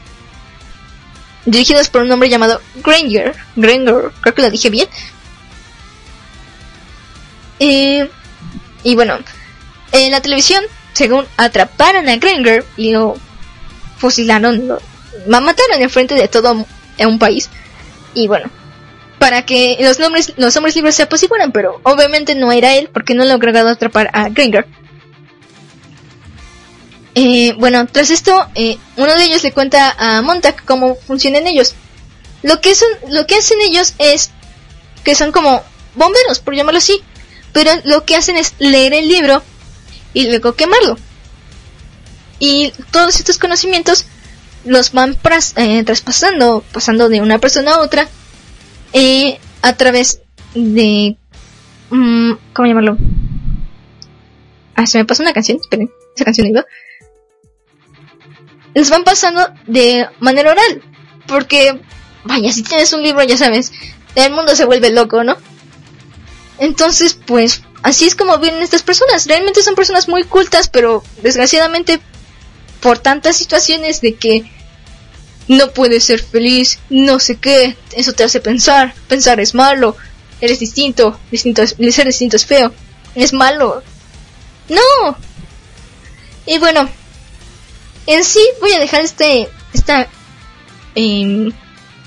[1.47, 3.35] Dirigidos por un hombre llamado Granger.
[3.57, 4.89] Granger, creo que lo dije bien.
[7.61, 9.19] Y bueno,
[9.93, 13.17] en la televisión, según atraparon a Granger y lo
[13.99, 16.67] fusilaron, lo mataron en frente de todo
[16.99, 17.51] un país.
[18.15, 18.51] Y bueno,
[19.19, 23.15] para que los nombres, los hombres libres se apaciguaran, pero obviamente no era él porque
[23.15, 24.67] no logró atrapar a Gringer.
[27.15, 31.75] Eh, bueno, tras esto, eh, uno de ellos le cuenta a Montag cómo funcionan ellos.
[32.43, 34.31] Lo que son, lo que hacen ellos es
[35.05, 35.63] que son como
[35.97, 37.03] bomberos, por llamarlo así,
[37.53, 39.43] pero lo que hacen es leer el libro
[40.13, 40.97] y luego quemarlo.
[42.39, 44.07] Y todos estos conocimientos
[44.65, 45.17] los van
[45.57, 48.09] eh, traspasando, pasando de una persona a otra,
[48.93, 50.21] eh, a través
[50.55, 51.17] de...
[51.91, 52.99] Mm, ¿Cómo llamarlo?
[54.75, 56.65] Ah, se me pasó una canción, esperen, esa canción iba.
[58.75, 60.83] Los van pasando de manera oral,
[61.27, 61.81] porque,
[62.25, 63.73] vaya, si tienes un libro, ya sabes,
[64.15, 65.37] el mundo se vuelve loco, ¿no?
[66.61, 69.27] Entonces, pues, así es como vienen estas personas.
[69.27, 72.01] Realmente son personas muy cultas, pero desgraciadamente
[72.81, 74.45] por tantas situaciones de que
[75.49, 79.97] no puedes ser feliz, no sé qué, eso te hace pensar, pensar es malo,
[80.41, 82.73] eres distinto, distinto es, ser distinto es feo,
[83.15, 83.83] es malo.
[84.69, 85.17] No.
[86.45, 86.89] Y bueno,
[88.07, 90.09] en sí voy a dejar este, esta,
[90.95, 91.51] eh,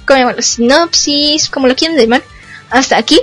[0.06, 2.24] ¿cómo Sinopsis, como lo quieren llamar,
[2.70, 3.20] hasta aquí.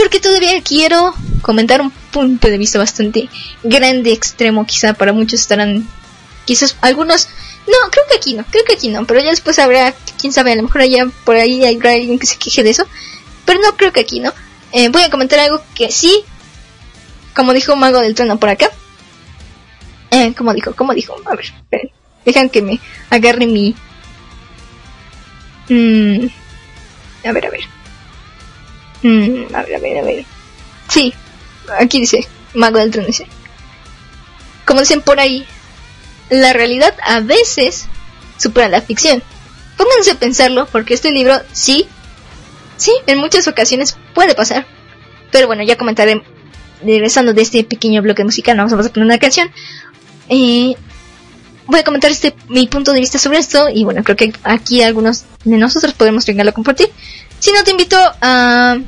[0.00, 3.28] Porque todavía quiero comentar un punto de vista bastante
[3.62, 5.86] grande, extremo, quizá para muchos estarán,
[6.46, 7.28] quizás algunos,
[7.66, 10.52] no, creo que aquí no, creo que aquí no, pero ya después habrá, quién sabe,
[10.52, 12.86] a lo mejor allá por ahí hay alguien que se queje de eso,
[13.44, 14.32] pero no creo que aquí no.
[14.72, 16.24] Eh, voy a comentar algo que sí,
[17.36, 18.70] como dijo Mago del Trono por acá.
[20.12, 21.90] Eh, como dijo, como dijo, a ver, esperen,
[22.24, 22.80] dejan que me
[23.10, 23.76] agarre mi...
[25.68, 26.26] Mm,
[27.26, 27.79] a ver, a ver.
[29.02, 30.24] Mm, a ver, a ver, a ver.
[30.88, 31.14] Sí,
[31.78, 33.26] aquí dice, Mago del Trono dice.
[34.64, 35.46] Como dicen por ahí,
[36.28, 37.86] la realidad a veces
[38.38, 39.22] supera la ficción.
[39.76, 41.88] Pónganse a pensarlo, porque este libro sí,
[42.76, 44.66] sí, en muchas ocasiones puede pasar.
[45.30, 46.22] Pero bueno, ya comentaré,
[46.82, 49.50] regresando de este pequeño bloque musical, vamos a poner una canción.
[50.28, 50.74] Eh,
[51.66, 54.82] voy a comentar este mi punto de vista sobre esto y bueno, creo que aquí
[54.82, 56.90] algunos de nosotros podemos llegarlo a compartir.
[57.40, 58.78] Si no, te invito a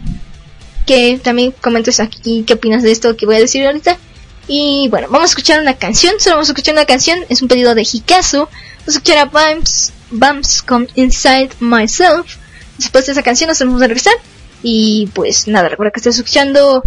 [0.86, 3.98] que también comentes aquí qué opinas de esto que voy a decir ahorita.
[4.46, 6.14] Y bueno, vamos a escuchar una canción.
[6.18, 7.18] Solo vamos a escuchar una canción.
[7.28, 8.38] Es un pedido de Hikazu.
[8.38, 8.50] Vamos
[8.86, 12.36] a escuchar a Bumps, Bumps Come Inside Myself.
[12.76, 14.14] Después de esa canción nos vamos a regresar.
[14.62, 16.82] Y pues nada, recuerda que estás escuchando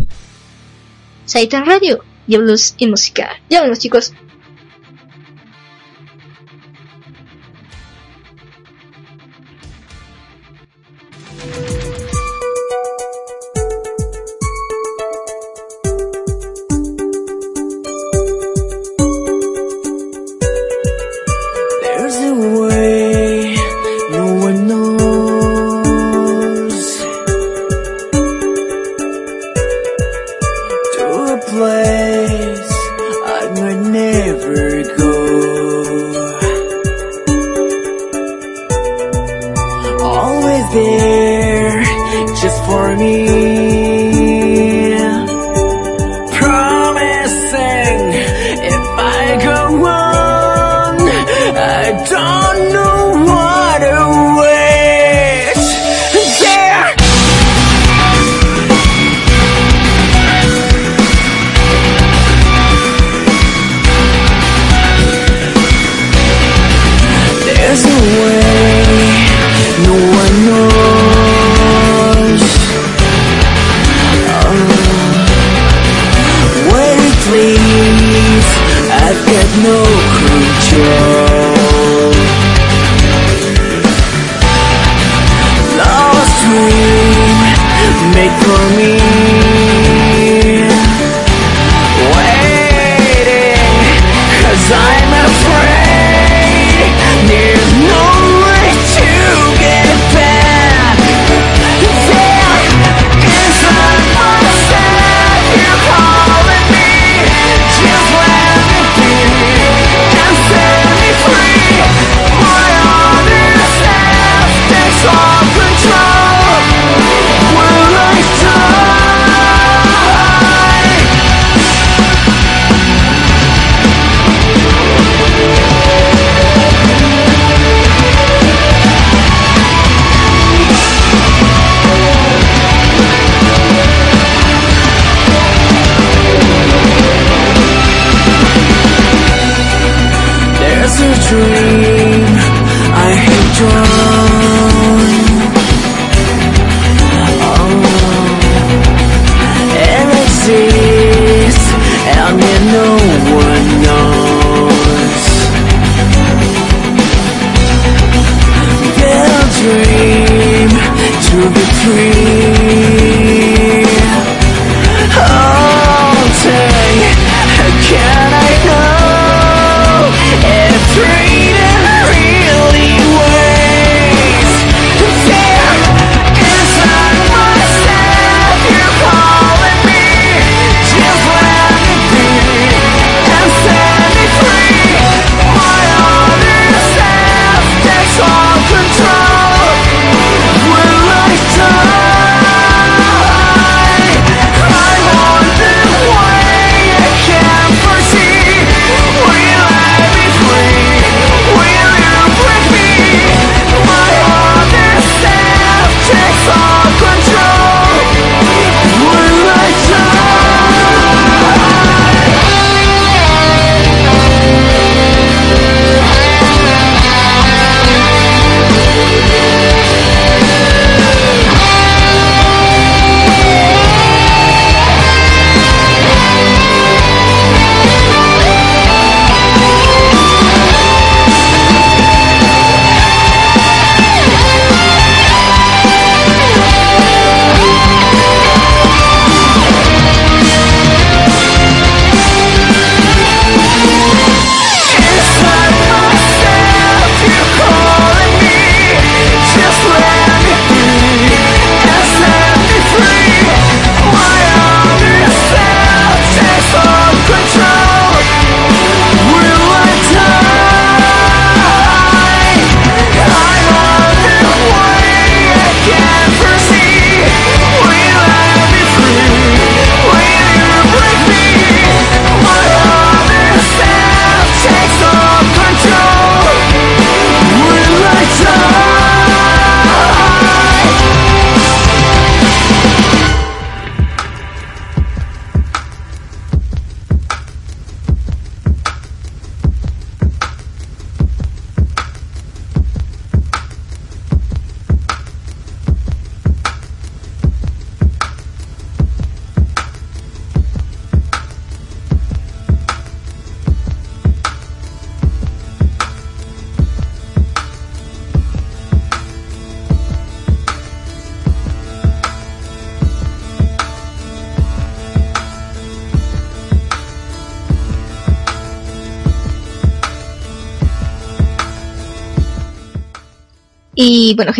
[1.25, 2.03] Saitan Radio.
[2.27, 3.29] Diablos y música.
[3.49, 4.13] Ya vemos chicos.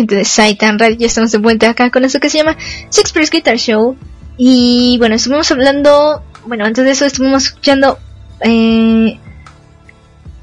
[0.06, 2.56] Gente de Saitan Radio, ya estamos de vuelta acá con esto que se llama
[2.92, 3.96] Shakespeare's Guitar Show.
[4.36, 7.98] Y bueno, estuvimos hablando, bueno, antes de eso estuvimos escuchando
[8.40, 9.18] eh,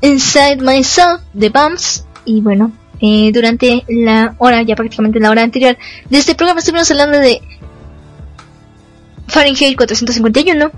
[0.02, 2.06] Inside Myself de Bumps.
[2.26, 5.78] Y bueno, eh, durante la hora, ya prácticamente la hora anterior
[6.10, 7.42] de este programa estuvimos hablando de
[9.28, 10.72] Fahrenheit 451.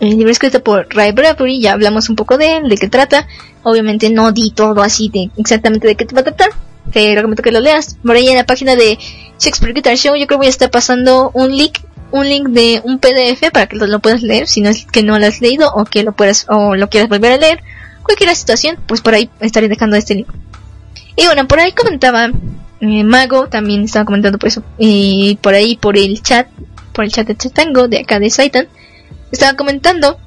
[0.00, 3.28] El libro escrito por Ray Bradbury, ya hablamos un poco de él, de qué trata.
[3.64, 6.69] Obviamente no di todo así de exactamente de qué te va a tratar.
[6.92, 7.96] Te recomiendo que lo leas.
[8.02, 8.98] Por ahí en la página de
[9.38, 11.78] Shakespeare Guitar Show yo creo que voy a estar pasando un link,
[12.10, 15.02] un link de un PDF para que lo, lo puedas leer si no es que
[15.02, 17.62] no lo has leído o que lo puedas o lo quieras volver a leer.
[18.02, 20.28] Cualquier situación, pues por ahí estaré dejando este link.
[21.16, 22.30] Y bueno, por ahí comentaba
[22.80, 26.48] eh, Mago, también estaba comentando por eso, y por ahí por el chat,
[26.92, 28.68] por el chat de Chatango de acá de Saitan,
[29.30, 30.18] estaba comentando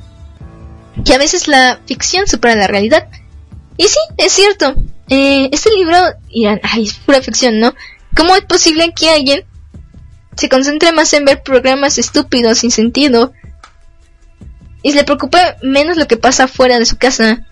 [1.03, 3.07] que a veces la ficción supera la realidad.
[3.78, 4.76] Y sí, es cierto.
[5.10, 5.97] Eh, este libro,
[6.34, 7.74] dirán, ay, es pura ficción, ¿no?
[8.16, 9.45] ¿Cómo es posible que alguien
[10.36, 13.34] se concentre más en ver programas estúpidos, sin sentido,
[14.82, 17.45] y le preocupa menos lo que pasa fuera de su casa?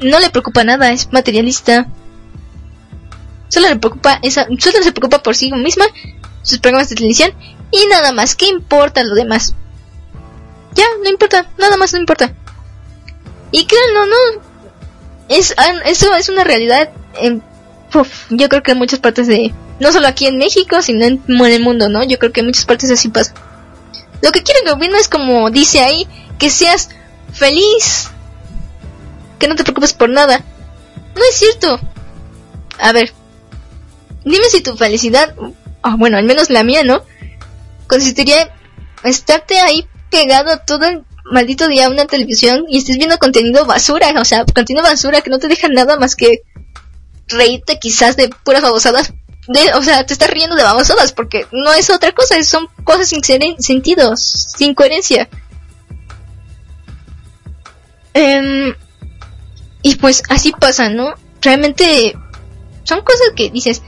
[0.00, 1.86] No le preocupa nada, es materialista.
[3.48, 5.84] Solo le preocupa esa, solo se preocupa por sí misma,
[6.42, 7.32] sus programas de televisión
[7.70, 8.34] y nada más.
[8.34, 9.54] ¿Qué importa lo demás?
[10.74, 12.34] Ya, no importa, nada más no importa.
[13.52, 14.53] Y claro, no, no.
[15.28, 15.54] Es,
[15.86, 17.42] eso es una realidad en,
[17.94, 21.22] uf, yo creo que en muchas partes de, no solo aquí en México, sino en,
[21.26, 22.04] en el mundo, ¿no?
[22.04, 23.34] Yo creo que en muchas partes así pasa.
[24.22, 26.06] Lo que quiere el gobierno es como dice ahí,
[26.38, 26.90] que seas
[27.32, 28.08] feliz.
[29.38, 30.42] Que no te preocupes por nada.
[31.14, 31.78] No es cierto.
[32.78, 33.12] A ver,
[34.24, 35.34] dime si tu felicidad,
[35.82, 37.04] ah, bueno, al menos la mía, ¿no?
[37.86, 38.42] Consistiría
[39.02, 44.12] en estarte ahí pegado todo el maldito día una televisión y estés viendo contenido basura,
[44.20, 46.42] o sea, contenido basura que no te deja nada más que
[47.28, 49.12] reírte quizás de puras babosadas.
[49.76, 53.22] O sea, te estás riendo de babosadas porque no es otra cosa, son cosas sin
[53.22, 55.28] sentido, sin coherencia.
[58.14, 58.74] Em,
[59.82, 61.14] y pues así pasa, ¿no?
[61.42, 62.16] Realmente
[62.84, 63.82] son cosas que dices,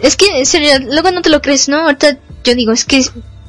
[0.00, 1.78] Es que, en serio, luego no te lo crees, ¿no?
[1.82, 3.04] Ahorita yo digo, es que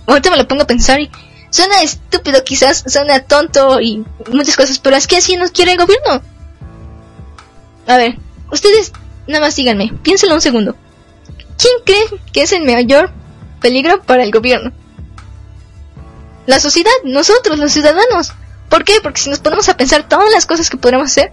[0.05, 1.09] ahorita me lo pongo a pensar y
[1.53, 5.77] suena estúpido quizás, suena tonto y muchas cosas, pero es que así nos quiere el
[5.77, 6.23] gobierno.
[7.85, 8.17] A ver,
[8.51, 8.91] ustedes
[9.27, 10.75] nada más díganme, piénselo un segundo.
[11.59, 13.11] ¿Quién cree que es el mayor
[13.61, 14.71] peligro para el gobierno?
[16.47, 18.33] La sociedad, nosotros, los ciudadanos.
[18.67, 18.95] ¿Por qué?
[19.03, 21.31] Porque si nos ponemos a pensar todas las cosas que podemos hacer,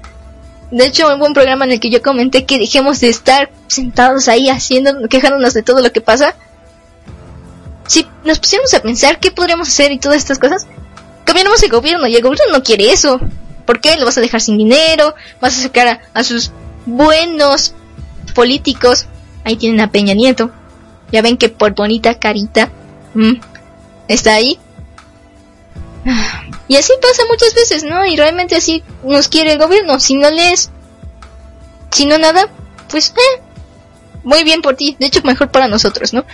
[0.70, 4.28] de hecho, hubo un programa en el que yo comenté que dejemos de estar sentados
[4.28, 6.36] ahí haciendo, quejándonos de todo lo que pasa.
[7.90, 10.68] Si nos pusiéramos a pensar qué podríamos hacer y todas estas cosas,
[11.24, 13.18] cambiáramos el gobierno y el gobierno no quiere eso.
[13.66, 13.96] ¿Por qué?
[13.96, 16.52] Lo vas a dejar sin dinero, vas a sacar a, sus
[16.86, 17.74] buenos
[18.32, 19.06] políticos.
[19.42, 20.52] Ahí tienen a Peña Nieto.
[21.10, 22.70] Ya ven que por bonita carita
[23.14, 23.40] mm,
[24.06, 24.60] está ahí.
[26.68, 28.06] Y así pasa muchas veces, ¿no?
[28.06, 29.98] Y realmente así nos quiere el gobierno.
[29.98, 30.70] Si no lees,
[31.90, 32.48] si no nada,
[32.88, 33.42] pues, eh,
[34.22, 34.96] muy bien por ti.
[35.00, 36.24] De hecho, mejor para nosotros, ¿no?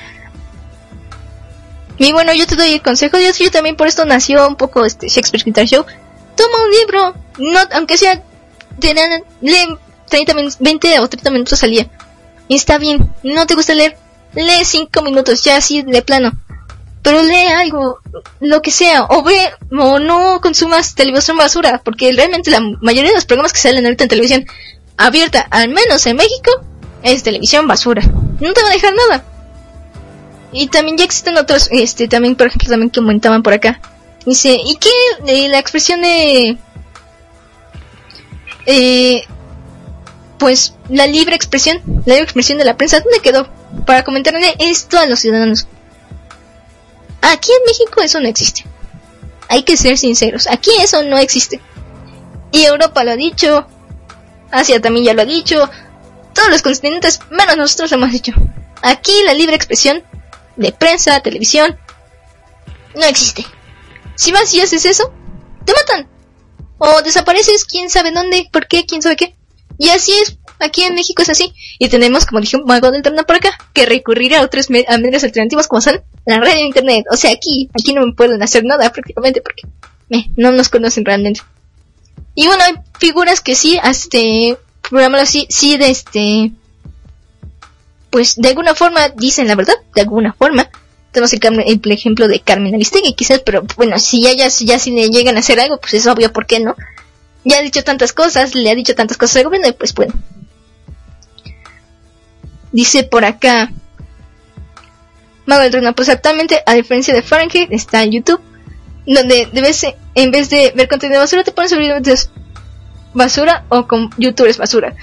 [1.99, 3.19] Y bueno, yo te doy el consejo.
[3.19, 5.85] Dios, yo también por esto nació un poco este Shakespeare Guitar Show.
[6.37, 8.23] Toma un libro, no, aunque sea,
[9.41, 9.79] lee
[10.09, 11.89] 30 20 o 30 minutos al día.
[12.49, 13.97] Y está bien, no te gusta leer,
[14.35, 16.33] lee 5 minutos, ya así de plano
[17.07, 18.01] pero lee algo,
[18.41, 19.39] lo que sea, o ve,
[19.71, 24.03] o no consumas televisión basura, porque realmente la mayoría de los programas que salen ahorita
[24.03, 24.47] en televisión
[24.97, 26.51] abierta, al menos en México,
[27.05, 28.03] es televisión basura.
[28.41, 29.25] No te va a dejar nada.
[30.53, 33.81] Y también ya existen otros, este, también, por ejemplo, también que comentaban por acá.
[34.25, 34.91] Dice, ¿y qué?
[35.25, 36.59] de la expresión de...
[38.67, 39.23] Eh,
[40.39, 43.49] pues la libre expresión, la libre expresión de la prensa, ¿dónde quedó?
[43.87, 45.67] Para comentarle esto a los ciudadanos.
[47.23, 48.65] Aquí en México eso no existe.
[49.49, 51.61] Hay que ser sinceros, aquí eso no existe.
[52.53, 53.67] Y Europa lo ha dicho,
[54.51, 55.71] Asia también ya lo ha dicho,
[56.33, 58.33] todos los continentes, menos nosotros lo hemos dicho.
[58.83, 60.03] Aquí la libre expresión
[60.57, 61.79] de prensa, televisión,
[62.95, 63.45] no existe.
[64.15, 65.13] Si vas y haces eso,
[65.65, 66.09] te matan.
[66.79, 69.37] O desapareces, quién sabe dónde, por qué, quién sabe qué.
[69.79, 71.53] Y así es Aquí en México es así.
[71.79, 75.25] Y tenemos, como dije un mago del internet por acá, que recurrir a otros medios
[75.25, 77.05] alternativos como son la radio e internet.
[77.11, 79.63] O sea, aquí, aquí no me pueden hacer nada prácticamente porque
[80.37, 81.41] no nos conocen realmente.
[82.35, 84.57] Y bueno, hay figuras que sí, este,
[84.89, 86.53] programarlo así, sí, de este,
[88.11, 90.69] pues de alguna forma dicen la verdad, de alguna forma.
[91.13, 95.09] Tenemos el, ejemplo de Carmen Aristegui, quizás, pero bueno, si ya, ya, ya si le
[95.09, 96.77] llegan a hacer algo, pues es obvio, ¿por qué no?
[97.43, 100.13] Ya ha dicho tantas cosas, le ha dicho tantas cosas al gobierno, y pues bueno,
[102.77, 103.71] Dice por acá.
[105.47, 108.43] Mago del Trono, pues actualmente, a diferencia de Fahrenheit, está en YouTube,
[109.07, 112.29] donde debes, en vez de ver contenido basura, te pones ver videos
[113.15, 114.95] basura o con youtubers basura.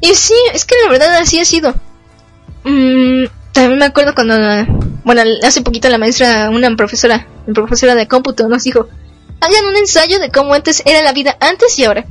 [0.00, 1.76] Y sí, es que la verdad así ha sido.
[2.64, 4.34] Mm, también me acuerdo cuando,
[5.04, 8.88] bueno, hace poquito la maestra, una profesora, una profesora de cómputo, nos dijo,
[9.40, 12.06] hagan un ensayo de cómo antes era la vida antes y ahora.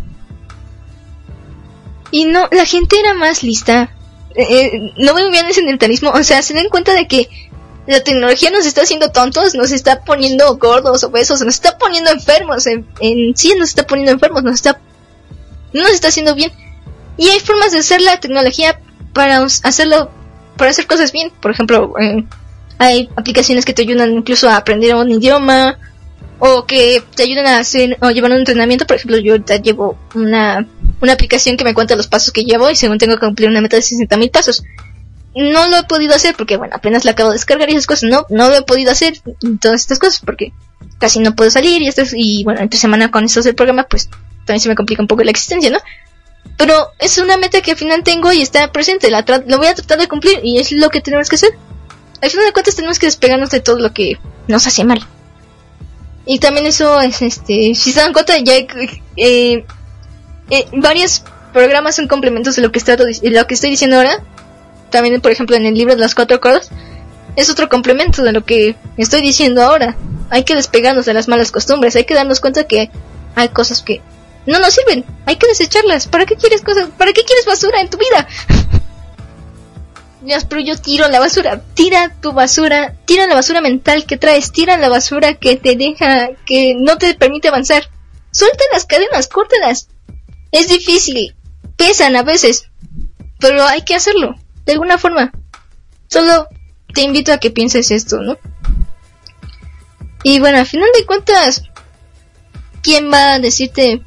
[2.12, 3.92] Y no, la gente era más lista,
[4.36, 7.30] eh, eh, no muy bien ese mentalismo, o sea, se den cuenta de que
[7.88, 12.68] la tecnología nos está haciendo tontos, nos está poniendo gordos, obesos, nos está poniendo enfermos,
[12.68, 12.86] en,
[13.36, 14.80] sí nos está poniendo enfermos, nos está,
[15.74, 16.52] no nos está haciendo bien.
[17.18, 18.80] Y hay formas de hacer la tecnología
[19.14, 20.12] para hacerlo,
[20.58, 21.32] para hacer cosas bien.
[21.42, 22.26] Por ejemplo, eh,
[22.78, 25.78] hay aplicaciones que te ayudan incluso a aprender un idioma,
[26.44, 28.88] o que te ayudan a hacer o llevar un entrenamiento.
[28.88, 30.68] Por ejemplo, yo ahorita llevo una,
[31.00, 33.62] una aplicación que me cuenta los pasos que llevo y según tengo que cumplir una
[33.62, 34.64] meta de 60 mil pasos.
[35.36, 38.10] No lo he podido hacer porque, bueno, apenas la acabo de descargar y esas cosas.
[38.10, 39.14] No, no lo he podido hacer
[39.62, 40.52] todas estas cosas porque
[40.98, 44.10] casi no puedo salir y esto y bueno, entre semana con esto del programa, pues
[44.46, 45.78] también se me complica un poco la existencia, ¿no?
[46.58, 49.76] Pero es una meta que al final tengo y está presente, la lo voy a
[49.76, 51.52] tratar de cumplir y es lo que tenemos que hacer.
[52.22, 55.06] Al final de cuentas tenemos que despegarnos de todo lo que nos hace mal.
[56.26, 59.66] Y también eso es, este, si se dan cuenta, ya eh,
[60.50, 64.24] eh, varios programas son complementos de lo que, estoy, lo que estoy diciendo ahora.
[64.92, 66.70] También, por ejemplo, en el libro de las cuatro cosas,
[67.36, 69.96] es otro complemento de lo que estoy diciendo ahora.
[70.30, 72.92] Hay que despegarnos de las malas costumbres, hay que darnos cuenta que
[73.36, 74.02] hay cosas que
[74.46, 76.08] no nos sirven, hay que desecharlas.
[76.08, 76.90] ¿Para qué quieres cosas?
[76.98, 78.28] ¿Para qué quieres basura en tu vida?
[80.22, 81.62] Dios, pero yo tiro la basura.
[81.74, 86.30] Tira tu basura, tira la basura mental que traes, tira la basura que te deja,
[86.46, 87.90] que no te permite avanzar.
[88.32, 89.90] Suelta las cadenas, córtalas.
[90.52, 91.36] Es difícil,
[91.76, 92.70] pesan a veces,
[93.40, 94.36] pero hay que hacerlo,
[94.66, 95.32] de alguna forma.
[96.08, 96.48] Solo
[96.94, 98.38] te invito a que pienses esto, ¿no?
[100.24, 101.64] Y bueno, al final de cuentas,
[102.84, 104.04] ¿quién va a decirte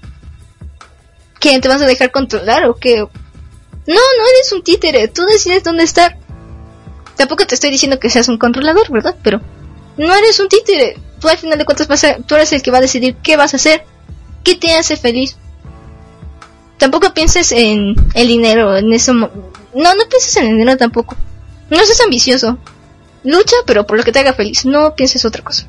[1.51, 3.09] que te vas a dejar controlar o que no,
[3.87, 6.17] no eres un títere, tú decides dónde estar.
[7.17, 9.15] Tampoco te estoy diciendo que seas un controlador, ¿verdad?
[9.23, 9.41] Pero
[9.99, 10.99] no eres un títere.
[11.21, 13.37] Tú al final de cuentas vas a, tú eres el que va a decidir qué
[13.37, 13.85] vas a hacer,
[14.43, 15.37] qué te hace feliz.
[16.79, 19.13] Tampoco pienses en el dinero, en eso.
[19.13, 19.31] No,
[19.75, 21.15] no pienses en el dinero tampoco.
[21.69, 22.59] No seas ambicioso.
[23.23, 24.65] Lucha, pero por lo que te haga feliz.
[24.65, 25.67] No pienses otra cosa.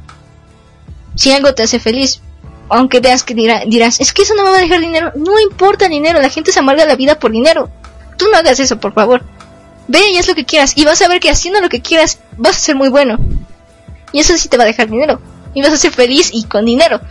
[1.15, 2.21] Si algo te hace feliz,
[2.69, 5.11] aunque veas que dirás, es que eso no me va a dejar dinero.
[5.15, 7.69] No importa el dinero, la gente se amarga la vida por dinero.
[8.17, 9.23] Tú no hagas eso, por favor.
[9.87, 10.73] Ve y haz lo que quieras.
[10.75, 13.17] Y vas a ver que haciendo lo que quieras vas a ser muy bueno.
[14.11, 15.21] Y eso sí te va a dejar dinero.
[15.53, 17.01] Y vas a ser feliz y con dinero.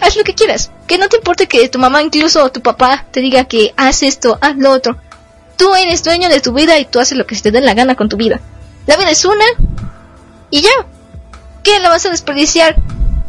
[0.00, 0.70] Haz lo que quieras.
[0.86, 4.02] Que no te importe que tu mamá incluso o tu papá te diga que haz
[4.02, 4.96] esto, haz lo otro.
[5.56, 7.74] Tú eres dueño de tu vida y tú haces lo que se te dé la
[7.74, 8.40] gana con tu vida.
[8.86, 9.44] La vida es una.
[10.50, 10.70] Y ya.
[11.62, 12.76] ¿Qué la vas a desperdiciar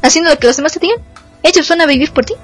[0.04, 0.99] haciendo lo que los demás te digan?
[1.41, 2.36] Ellos van a vivir por ti.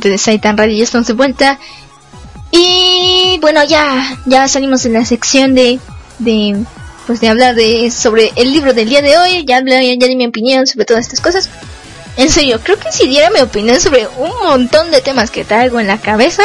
[0.00, 1.58] De Saitan Radio, ya estamos de vuelta.
[2.50, 5.80] Y bueno, ya, ya salimos de la sección de,
[6.18, 6.56] de,
[7.06, 9.44] pues de hablar de, sobre el libro del día de hoy.
[9.46, 11.48] Ya hablé, ya di mi opinión sobre todas estas cosas.
[12.16, 15.80] En serio, creo que si diera mi opinión sobre un montón de temas que traigo
[15.80, 16.42] en la cabeza,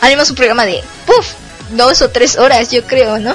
[0.00, 1.32] haremos un programa de, puff,
[1.72, 3.34] dos o tres horas, yo creo, ¿no?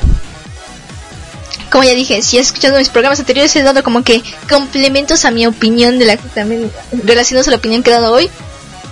[1.69, 5.31] Como ya dije, si has escuchado mis programas anteriores, he dado como que complementos a
[5.31, 6.71] mi opinión de la también
[7.03, 8.29] relacionados a la opinión que he dado hoy.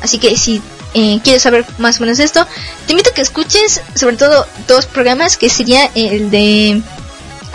[0.01, 0.61] Así que si
[0.93, 2.45] eh, quieres saber más o menos esto,
[2.85, 6.81] te invito a que escuches sobre todo dos programas, que sería el de...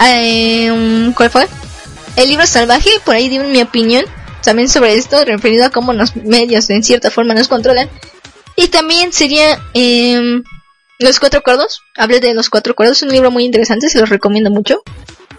[0.04, 1.48] Eh, ¿Cuál fue?
[2.16, 4.04] El libro salvaje, por ahí di mi opinión
[4.42, 7.88] también sobre esto, referido a cómo los medios en cierta forma nos controlan.
[8.56, 10.42] Y también sería eh,
[10.98, 11.80] Los Cuatro Acuerdos.
[11.96, 14.82] Hablé de Los Cuatro Acuerdos, un libro muy interesante, se los recomiendo mucho.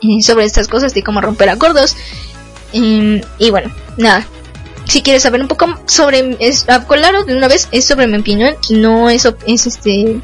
[0.01, 1.95] Eh, sobre estas cosas de cómo romper acuerdos.
[2.73, 4.25] Eh, y bueno, nada.
[4.85, 8.17] Si quieres saber un poco sobre, es, ah, claro, de una vez, es sobre mi
[8.17, 10.21] opinión, no es, es este,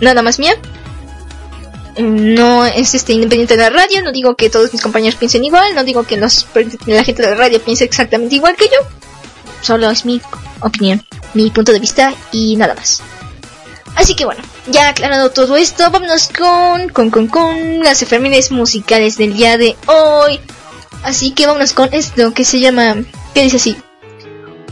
[0.00, 0.56] nada más mía
[2.02, 5.74] no es este independiente de la radio, no digo que todos mis compañeros piensen igual,
[5.74, 6.28] no digo que la
[7.04, 8.86] gente de la radio piense exactamente igual que yo,
[9.62, 10.20] solo es mi
[10.60, 13.02] opinión, mi punto de vista y nada más.
[13.94, 19.16] Así que bueno, ya aclarado todo esto, vámonos con, con, con, con las efemérides musicales
[19.16, 20.38] del día de hoy.
[21.02, 22.96] Así que vámonos con esto que se llama,
[23.36, 23.76] que dice así.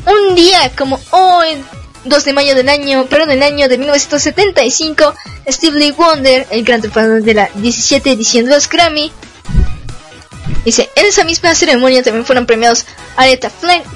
[0.07, 1.49] Un día como hoy
[2.07, 5.15] 2 de mayo del año, pero del año de 1975,
[5.47, 9.13] Steve Lee Wonder, el gran triunfador de la 17 edición de los Grammy,
[10.65, 12.87] dice, en esa misma ceremonia también fueron premiados
[13.17, 13.51] Aretha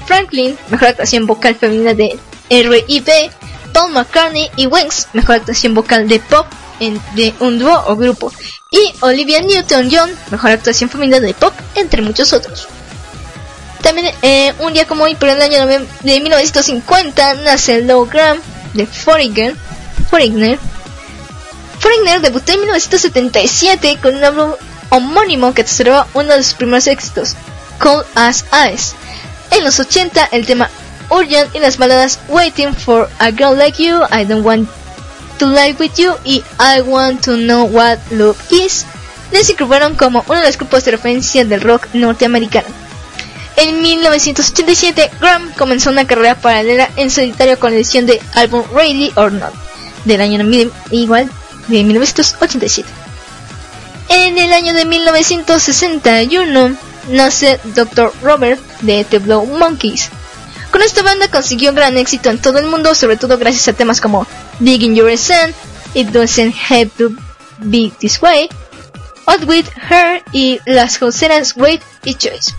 [0.04, 2.18] Franklin, mejor actuación vocal femenina de
[2.50, 3.30] R&B,
[3.72, 6.46] Paul McCartney y Wings, mejor actuación vocal de pop
[6.78, 8.30] en, de un dúo o grupo,
[8.70, 12.68] y Olivia Newton-John, mejor actuación femenina de pop, entre muchos otros.
[13.88, 15.80] También eh, un día como hoy, por el año de
[16.20, 18.38] 1950, nace Graham
[18.74, 19.56] de Foreigner.
[20.10, 20.58] Foreigner.
[21.80, 24.50] Foreigner debutó en 1977 con un álbum
[24.90, 27.32] homónimo que observó uno de sus primeros éxitos,
[27.78, 28.94] Cold as Ice.
[29.52, 30.68] En los 80, el tema
[31.08, 34.68] Urgent y las baladas Waiting for a Girl Like You, I Don't Want
[35.38, 38.84] to Lie With You y I Want to Know What Love Is
[39.32, 42.87] les incluyeron como uno de los grupos de referencia del rock norteamericano.
[43.60, 49.10] En 1987, Graham comenzó una carrera paralela en solitario con la edición de álbum Ready
[49.16, 49.52] or Not
[50.04, 50.40] del año
[50.92, 51.28] igual
[51.66, 52.88] de 1987.
[54.10, 56.76] En el año de 1961
[57.08, 58.12] nace Dr.
[58.22, 60.08] Robert de The Blow Monkeys.
[60.70, 64.00] Con esta banda consiguió gran éxito en todo el mundo, sobre todo gracias a temas
[64.00, 64.24] como
[64.60, 65.52] Digging Your Sun,
[65.94, 67.10] It Doesn't Have to
[67.58, 68.50] Be This Way,
[69.26, 72.52] Out With Her y Las Joseras Wait y Choice.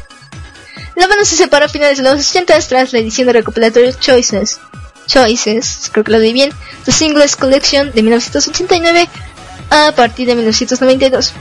[0.99, 4.59] La banda se separó a finales de los 80 tras la edición de recopilatorio Choices.
[5.07, 6.51] Choices, creo que lo di bien,
[6.83, 9.07] The Singles Collection de 1989
[9.69, 11.31] a partir de 1992.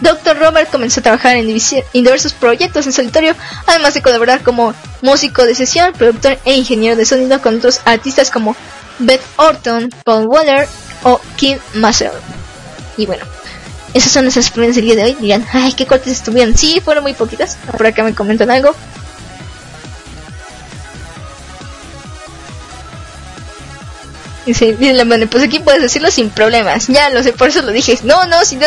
[0.00, 0.38] Dr.
[0.40, 1.56] Robert comenzó a trabajar en,
[1.92, 3.36] diversos proyectos en solitario,
[3.68, 8.32] además de colaborar como músico de sesión, productor e ingeniero de sonido con otros artistas
[8.32, 8.56] como
[8.98, 10.66] Beth Orton, Paul Waller
[11.04, 12.10] o Kim Massell.
[12.96, 13.24] Y bueno,
[13.94, 15.16] esas son nuestras experiencias del día de hoy.
[15.20, 16.56] Dirán, ay, qué cortes estuvieron.
[16.56, 17.56] Sí, fueron muy poquitas.
[17.76, 18.74] Por acá me comentan algo.
[24.44, 26.88] Dice, la mano, pues aquí puedes decirlo sin problemas.
[26.88, 27.96] Ya lo sé, por eso lo dije.
[28.02, 28.66] No, no, si no.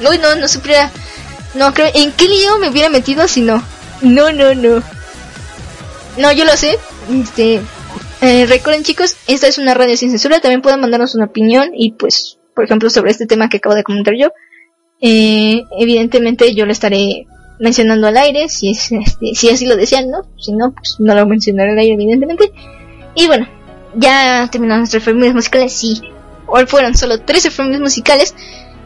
[0.00, 0.90] No, no, no supiera.
[1.54, 1.90] No, creo.
[1.92, 3.62] ¿En qué lío me hubiera metido si no?
[4.00, 4.82] No, no, no.
[6.18, 6.78] No, yo lo sé.
[7.10, 7.60] Este.
[8.20, 10.40] Eh, recuerden, chicos, esta es una radio sin censura.
[10.40, 13.84] También pueden mandarnos una opinión y pues por ejemplo, sobre este tema que acabo de
[13.84, 14.32] comentar yo,
[15.00, 17.26] eh, evidentemente yo lo estaré
[17.60, 20.22] mencionando al aire, si, es, este, si así lo desean, ¿no?
[20.38, 22.50] Si no, pues no lo mencionaré al aire, evidentemente.
[23.14, 23.46] Y bueno,
[23.94, 26.00] ya terminamos nuestras efemérides musicales, sí.
[26.46, 28.34] Hoy fueron solo tres efemérides musicales.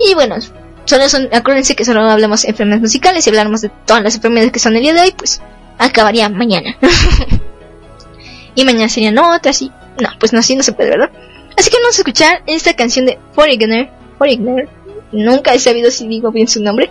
[0.01, 0.37] Y bueno,
[0.85, 4.53] solo son, acuérdense que solo hablamos de efemérides musicales y hablamos de todas las efemérides
[4.53, 5.41] que son el día de hoy, pues
[5.79, 6.77] acabaría mañana.
[8.57, 9.71] y mañana serían otras y...
[10.01, 11.11] No, pues no, así no se puede, ¿verdad?
[11.57, 13.91] Así que vamos a escuchar esta canción de Foreigner.
[14.19, 14.69] Foreigner.
[15.13, 16.91] Nunca he sabido si digo bien su nombre.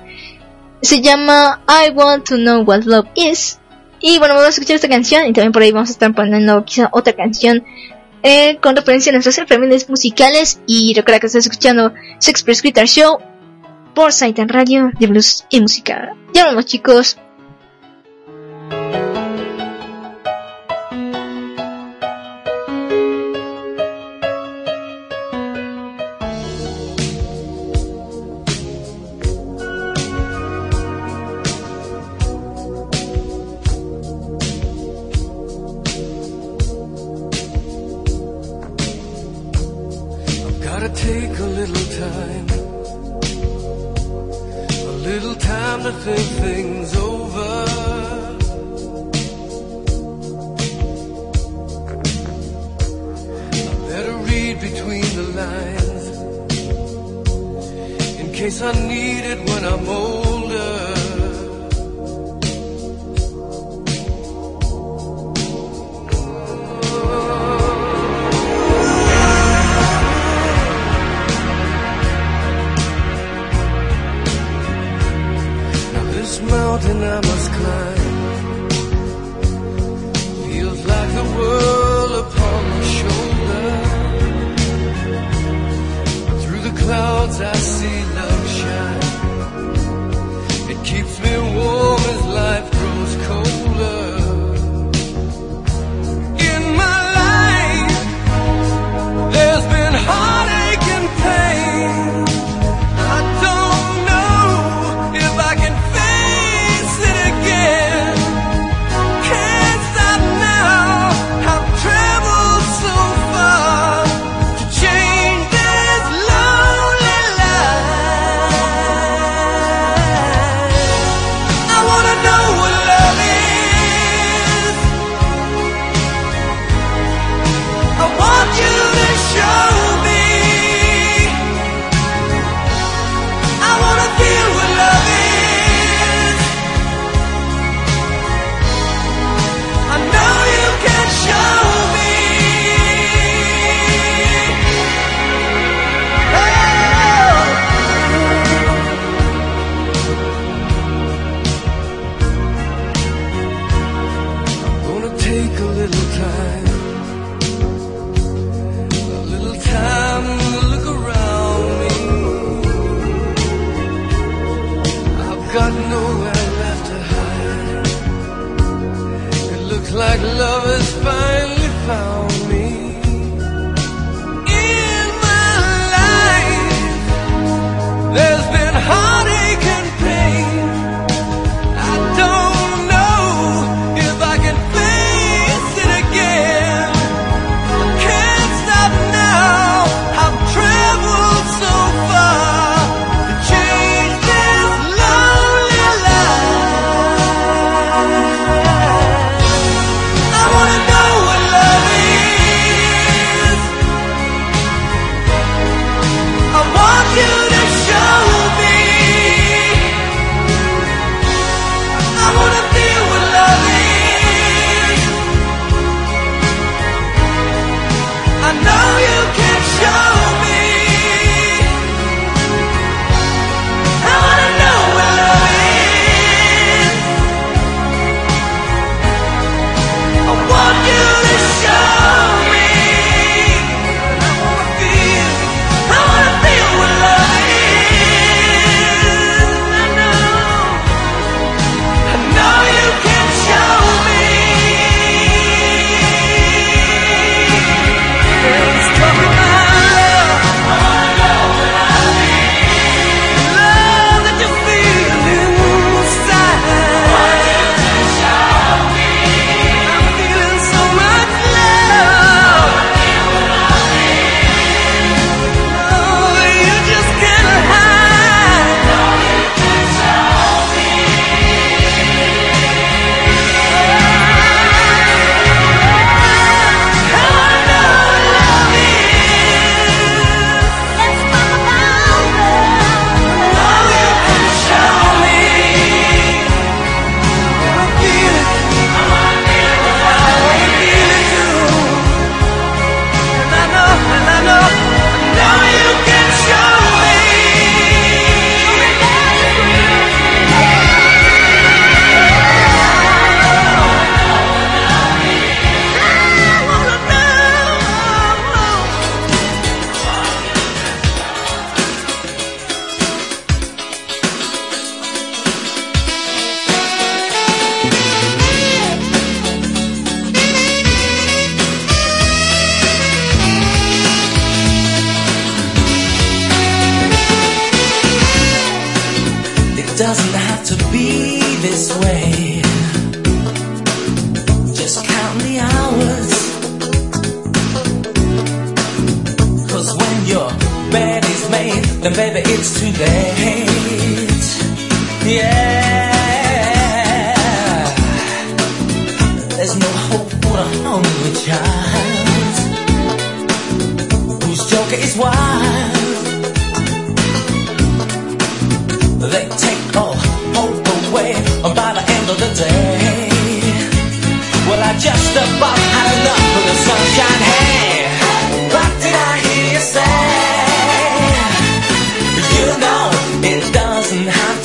[0.82, 3.60] Se llama I Want to Know What Love Is.
[4.01, 6.64] Y bueno, vamos a escuchar esta canción y también por ahí vamos a estar poniendo
[6.64, 7.64] quizá otra canción
[8.24, 10.62] eh, con referencia a nuestras enfermedades musicales.
[10.68, 13.20] Y recuerda que estás escuchando Sex Press Guitar Show
[13.93, 16.16] por Saitan Radio de Blues y Música.
[16.34, 17.18] Ya vamos chicos.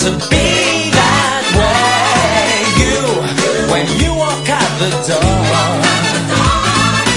[0.04, 2.60] To be that way.
[2.80, 3.00] You,
[3.72, 5.48] when you walk out the door,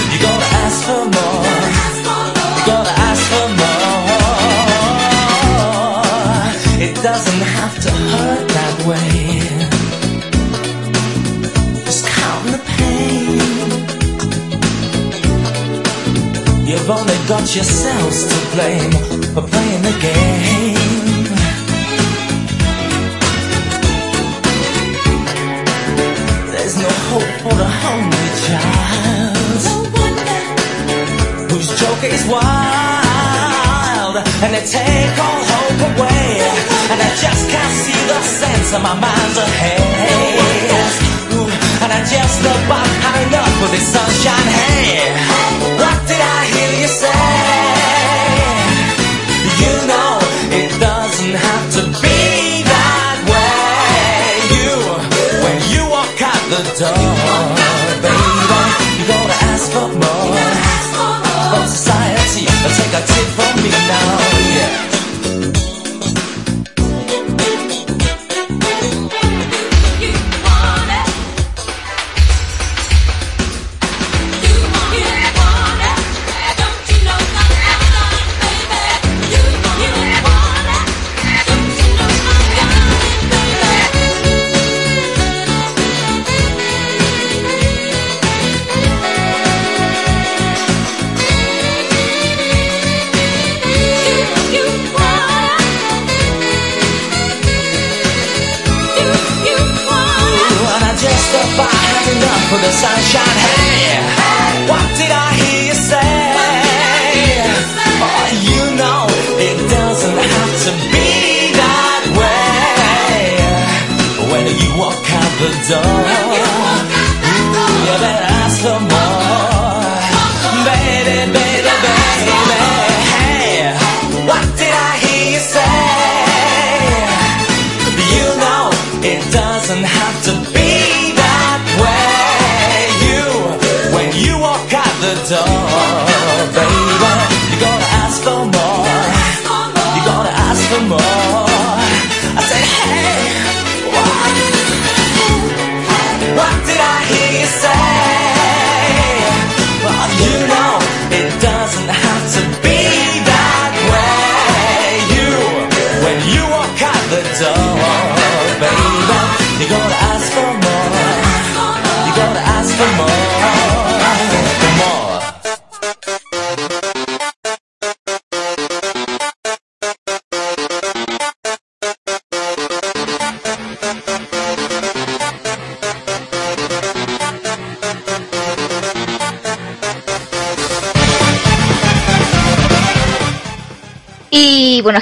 [0.08, 1.44] you gotta ask for more.
[2.56, 4.08] You gotta ask for more.
[6.80, 9.12] It doesn't have to hurt that way.
[11.84, 13.36] Just count the pain.
[16.66, 18.92] You've only got yourselves to blame
[19.34, 20.57] for playing the game.
[27.58, 29.62] The hungry child
[31.50, 34.14] whose joke is wild
[34.46, 36.38] and they take all hope away.
[36.94, 40.38] And I just can't see the sense of my mind's ahead.
[41.34, 41.50] Ooh,
[41.82, 44.48] and I just about had enough of this sunshine.
[44.54, 45.47] Hey,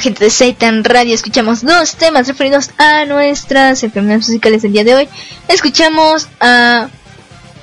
[0.06, 4.94] gente de Satan Radio, escuchamos dos temas referidos a nuestras enfermedades musicales del día de
[4.94, 5.08] hoy.
[5.48, 6.88] Escuchamos a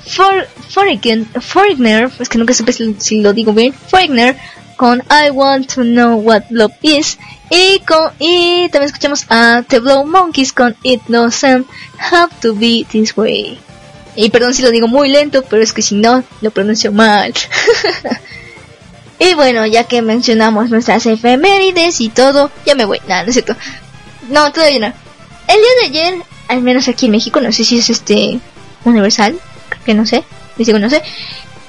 [0.06, 0.46] For,
[1.40, 4.36] Foreigner, es que nunca supe si, lo digo bien, Foreigner
[4.76, 7.16] con I Want to Know What Love Is.
[7.48, 11.66] Y, con, y también escuchamos a The Blow Monkeys con It Doesn't
[11.98, 13.58] Have to Be This Way.
[14.16, 17.32] Y perdón si lo digo muy lento, pero es que si no, lo pronuncio mal.
[19.18, 23.00] Y bueno, ya que mencionamos nuestras efemérides y todo, ya me voy.
[23.06, 23.56] Nada, no es cierto.
[24.28, 24.86] No, todavía no.
[25.46, 28.40] El día de ayer, al menos aquí en México, no sé si es este
[28.84, 29.38] universal,
[29.68, 30.24] creo que no sé,
[30.56, 31.02] digo no sé.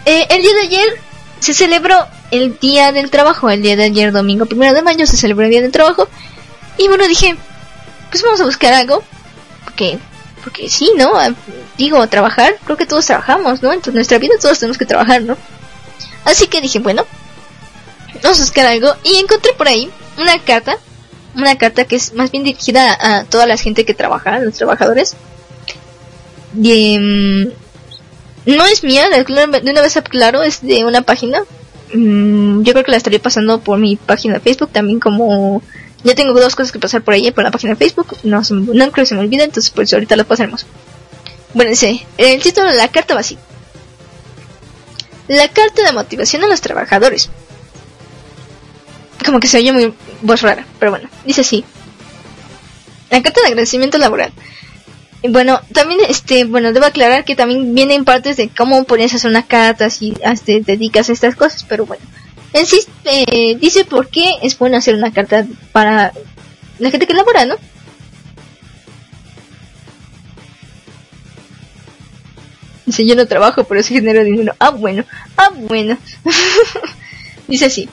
[0.06, 1.00] Eh, el día de ayer
[1.40, 5.18] se celebró el Día del Trabajo, el día de ayer, domingo primero de mayo, se
[5.18, 6.08] celebró el Día del Trabajo.
[6.78, 7.36] Y bueno, dije,
[8.10, 9.04] pues vamos a buscar algo,
[9.64, 10.00] porque,
[10.44, 11.12] porque sí, ¿no?
[11.78, 13.74] Digo, trabajar, creo que todos trabajamos, ¿no?
[13.74, 15.38] En nuestra vida todos tenemos que trabajar, ¿no?
[16.24, 17.06] Así que dije, bueno,
[18.22, 20.78] vamos a buscar algo y encontré por ahí una carta,
[21.36, 24.56] una carta que es más bien dirigida a, toda la gente que trabaja, a los
[24.56, 25.16] trabajadores.
[26.62, 27.48] Y, mm,
[28.46, 29.26] no es mía, de
[29.72, 31.44] una vez aclaro, es de una página.
[31.94, 35.62] Mm, yo creo que la estaría pasando por mi página de Facebook también como
[36.06, 38.92] ya tengo dos cosas que pasar por ahí por la página de Facebook, no, no
[38.92, 40.66] creo que se me olvide, entonces por eso ahorita las pasaremos.
[41.56, 43.40] Bueno, dice, el título de la carta va así.
[45.28, 47.30] la carta de motivación a los trabajadores.
[49.26, 51.66] Como que se oye muy voz rara, pero bueno, dice así.
[53.10, 54.32] La carta de agradecimiento laboral.
[55.30, 59.46] Bueno, también, este, bueno, debo aclarar que también vienen partes de cómo pones hacer una
[59.46, 60.14] carta si
[60.46, 62.04] te dedicas a estas cosas, pero bueno.
[62.54, 62.66] En
[63.06, 66.14] eh, dice por qué es bueno hacer una carta para
[66.80, 67.56] la gente que labora, ¿no?
[72.86, 74.54] Dice, yo no trabajo, pero sí genero dinero.
[74.60, 75.04] Ah, bueno,
[75.38, 75.98] ah, bueno.
[77.48, 77.90] Dice así.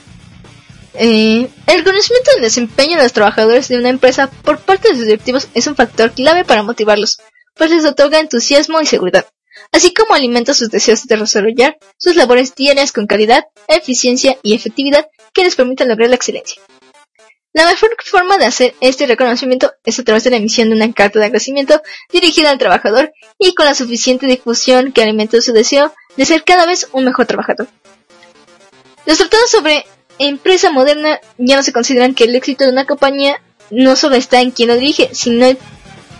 [0.95, 5.07] Eh, el conocimiento del desempeño de los trabajadores de una empresa por parte de sus
[5.07, 7.19] directivos es un factor clave para motivarlos,
[7.55, 9.27] pues les otorga entusiasmo y seguridad,
[9.73, 15.09] así como alimenta sus deseos de desarrollar sus labores diarias con calidad, eficiencia y efectividad
[15.33, 16.61] que les permitan lograr la excelencia.
[17.55, 20.91] La mejor forma de hacer este reconocimiento es a través de la emisión de una
[20.93, 25.93] carta de agradecimiento dirigida al trabajador y con la suficiente difusión que alimente su deseo
[26.17, 27.69] de ser cada vez un mejor trabajador.
[29.05, 29.85] Los tratados sobre
[30.19, 33.41] empresa moderna ya no se consideran que el éxito de una compañía
[33.71, 35.59] no solo está en quien lo dirige, sino en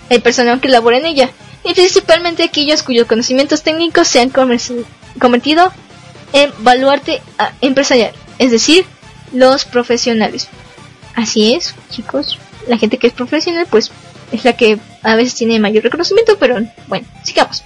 [0.09, 1.31] el personal que labora en ella,
[1.65, 5.73] y principalmente aquellos cuyos conocimientos técnicos se han convertido
[6.33, 8.85] en baluarte ah, empresarial, es decir,
[9.33, 10.49] los profesionales.
[11.15, 12.39] Así es, chicos.
[12.69, 13.91] La gente que es profesional, pues,
[14.33, 16.57] es la que a veces tiene mayor reconocimiento, pero
[16.89, 17.63] bueno, sigamos.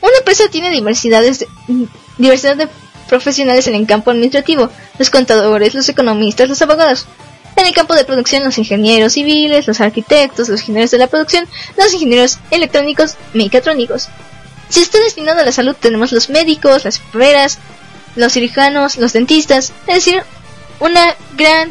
[0.00, 1.46] Una empresa tiene diversidades de,
[2.18, 2.68] diversidad de
[3.08, 7.06] profesionales en el campo administrativo, los contadores, los economistas, los abogados.
[7.56, 11.46] En el campo de producción, los ingenieros civiles, los arquitectos, los ingenieros de la producción,
[11.76, 14.08] los ingenieros electrónicos, mecatrónicos.
[14.68, 17.58] Si está destinado a la salud, tenemos los médicos, las enfermeras,
[18.16, 20.22] los cirujanos, los dentistas, es decir,
[20.80, 21.70] una gran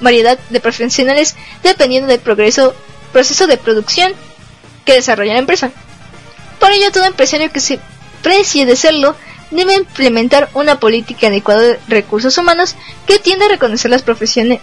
[0.00, 2.74] variedad de profesionales dependiendo del progreso,
[3.12, 4.12] proceso de producción
[4.84, 5.70] que desarrolla la empresa.
[6.58, 7.78] Por ello, todo empresario que se
[8.22, 9.14] precie de serlo
[9.50, 12.76] debe implementar una política adecuada de recursos humanos
[13.06, 14.60] que tienda a reconocer las profesiones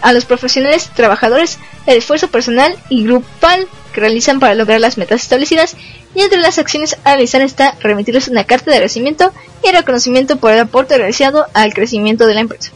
[0.00, 5.22] a los profesionales trabajadores el esfuerzo personal y grupal que realizan para lograr las metas
[5.22, 5.76] establecidas
[6.14, 9.32] y entre las acciones a realizar está remitirles una carta de agradecimiento
[9.64, 12.70] y reconocimiento por el aporte realizado al crecimiento de la empresa.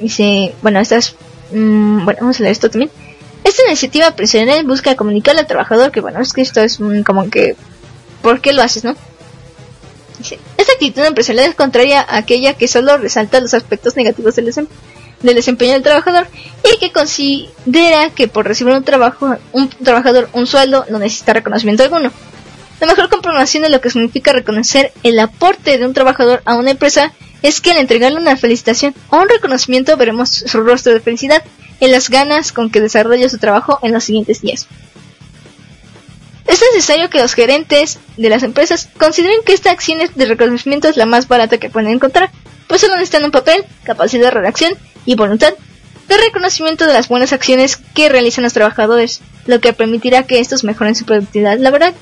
[0.00, 1.14] Dice, bueno, estas,
[1.52, 2.90] mm, bueno, vamos a leer esto también.
[3.44, 7.56] Esta iniciativa empresarial busca comunicar al trabajador que, bueno, es que esto es como que,
[8.22, 8.94] ¿por qué lo haces, no?
[10.56, 14.52] Esta actitud empresarial es contraria a aquella que solo resalta los aspectos negativos del,
[15.22, 16.28] desempeño del trabajador
[16.64, 21.82] y que considera que por recibir un trabajo, un trabajador un sueldo no necesita reconocimiento
[21.82, 22.12] alguno.
[22.80, 26.70] La mejor comprobación de lo que significa reconocer el aporte de un trabajador a una
[26.70, 31.42] empresa es que al entregarle una felicitación o un reconocimiento veremos su rostro de felicidad
[31.78, 34.66] y las ganas con que desarrolla su trabajo en los siguientes días.
[36.50, 40.96] Es necesario que los gerentes de las empresas consideren que esta acción de reconocimiento es
[40.96, 42.32] la más barata que pueden encontrar,
[42.66, 44.74] pues solo necesitan un papel, capacidad de redacción
[45.06, 45.54] y voluntad
[46.08, 50.64] de reconocimiento de las buenas acciones que realizan los trabajadores, lo que permitirá que estos
[50.64, 51.94] mejoren su productividad laboral.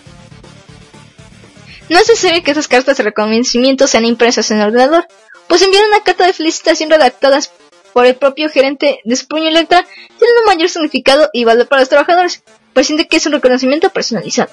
[1.91, 5.07] No es necesario que esas cartas de reconocimiento sean impresas en el ordenador,
[5.47, 7.53] pues enviar una carta de felicitación redactadas
[7.93, 9.85] por el propio gerente de Puño Electra
[10.19, 12.43] tiene un mayor significado y valor para los trabajadores,
[12.79, 14.51] pues siente que es un reconocimiento personalizado.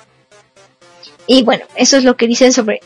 [1.28, 2.80] Y bueno, eso es lo que dicen sobre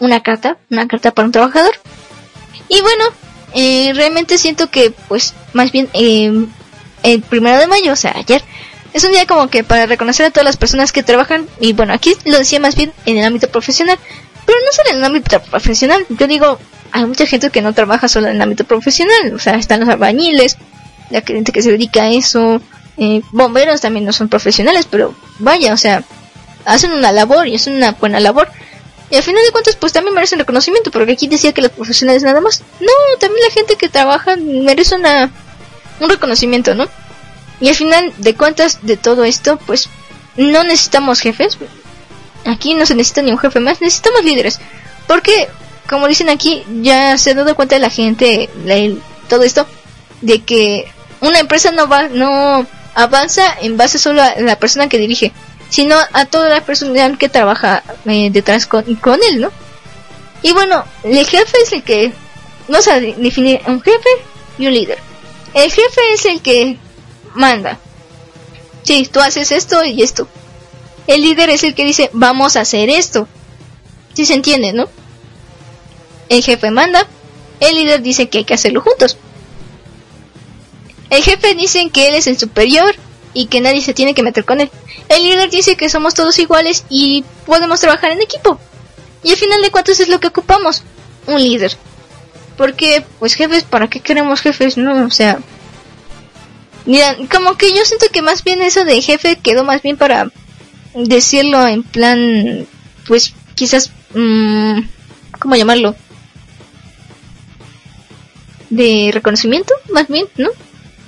[0.00, 1.72] una carta, una carta para un trabajador.
[2.68, 3.04] Y bueno,
[3.54, 6.46] eh, realmente siento que, pues, más bien eh,
[7.04, 8.42] el primero de mayo, o sea, ayer,
[8.92, 11.92] es un día como que para reconocer a todas las personas que trabajan, y bueno,
[11.92, 14.00] aquí lo decía más bien en el ámbito profesional,
[14.46, 16.58] pero no solo en el ámbito profesional, yo digo,
[16.90, 19.88] hay mucha gente que no trabaja solo en el ámbito profesional, o sea, están los
[19.88, 20.56] albañiles,
[21.10, 22.60] la gente que se dedica a eso,
[22.96, 26.04] eh, bomberos también no son profesionales, pero vaya, o sea,
[26.64, 28.48] hacen una labor y es una buena labor.
[29.10, 32.22] Y al final de cuentas, pues también merecen reconocimiento, porque aquí decía que los profesionales
[32.22, 32.62] nada más.
[32.80, 35.30] No, también la gente que trabaja merece una,
[36.00, 36.88] un reconocimiento, ¿no?
[37.60, 39.88] Y al final de cuentas de todo esto, pues
[40.36, 41.56] no necesitamos jefes.
[42.44, 44.58] Aquí no se necesita ni un jefe más, necesitamos líderes.
[45.06, 45.48] Porque
[45.88, 48.50] como dicen aquí, ya se ha dado cuenta la gente,
[49.28, 49.66] todo esto,
[50.20, 50.90] de que
[51.20, 52.66] una empresa no va, no
[52.96, 55.32] avanza en base solo a la persona que dirige,
[55.68, 59.52] sino a toda la persona que trabaja eh, detrás con, con él, ¿no?
[60.42, 62.12] Y bueno, el jefe es el que,
[62.68, 64.08] vamos a definir un jefe
[64.58, 64.98] y un líder.
[65.52, 66.78] El jefe es el que
[67.34, 67.78] manda.
[68.82, 70.26] Sí, tú haces esto y esto.
[71.06, 73.28] El líder es el que dice, vamos a hacer esto.
[74.14, 74.88] Si se entiende, ¿no?
[76.30, 77.06] El jefe manda,
[77.60, 79.18] el líder dice que hay que hacerlo juntos.
[81.10, 82.94] El jefe dice que él es el superior
[83.34, 84.70] y que nadie se tiene que meter con él.
[85.08, 88.58] El líder dice que somos todos iguales y podemos trabajar en equipo.
[89.22, 90.82] Y al final de cuentas es lo que ocupamos,
[91.26, 91.76] un líder.
[92.56, 94.76] Porque, pues jefes, ¿para qué queremos jefes?
[94.76, 95.38] No, o sea...
[96.86, 100.30] Mira, como que yo siento que más bien eso de jefe quedó más bien para
[100.94, 102.66] decirlo en plan,
[103.08, 104.82] pues quizás, mmm,
[105.38, 105.96] ¿cómo llamarlo?
[108.70, 110.50] De reconocimiento, más bien, ¿no?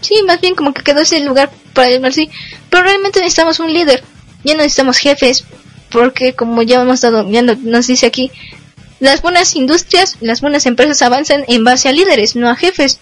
[0.01, 2.31] Sí, más bien como que quedó ese lugar para llamar así.
[2.71, 4.03] Pero realmente necesitamos un líder,
[4.45, 5.45] ya no necesitamos jefes,
[5.91, 8.31] porque como ya hemos dado, ya nos dice aquí,
[9.01, 12.99] las buenas industrias, las buenas empresas avanzan en base a líderes, no a jefes.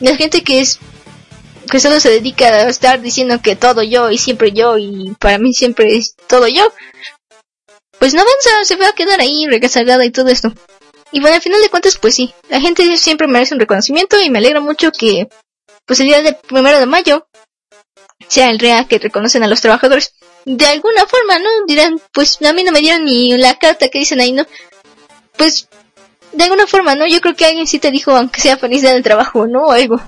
[0.00, 0.78] La gente que es
[1.70, 5.38] que solo se dedica a estar diciendo que todo yo y siempre yo y para
[5.38, 6.72] mí siempre es todo yo,
[7.98, 10.52] pues no avanza, se va a quedar ahí regasagada y todo esto.
[11.12, 14.30] Y bueno, al final de cuentas, pues sí, la gente siempre merece un reconocimiento y
[14.30, 15.28] me alegra mucho que,
[15.84, 17.26] pues el día del primero de mayo
[18.28, 20.14] sea el día que reconocen a los trabajadores.
[20.44, 21.48] De alguna forma, ¿no?
[21.66, 24.46] Dirán, pues a mí no me dieron ni la carta que dicen ahí, ¿no?
[25.36, 25.68] Pues,
[26.32, 27.06] de alguna forma, ¿no?
[27.06, 29.66] Yo creo que alguien sí te dijo, aunque sea feliz día del trabajo, ¿no?
[29.66, 30.00] O algo.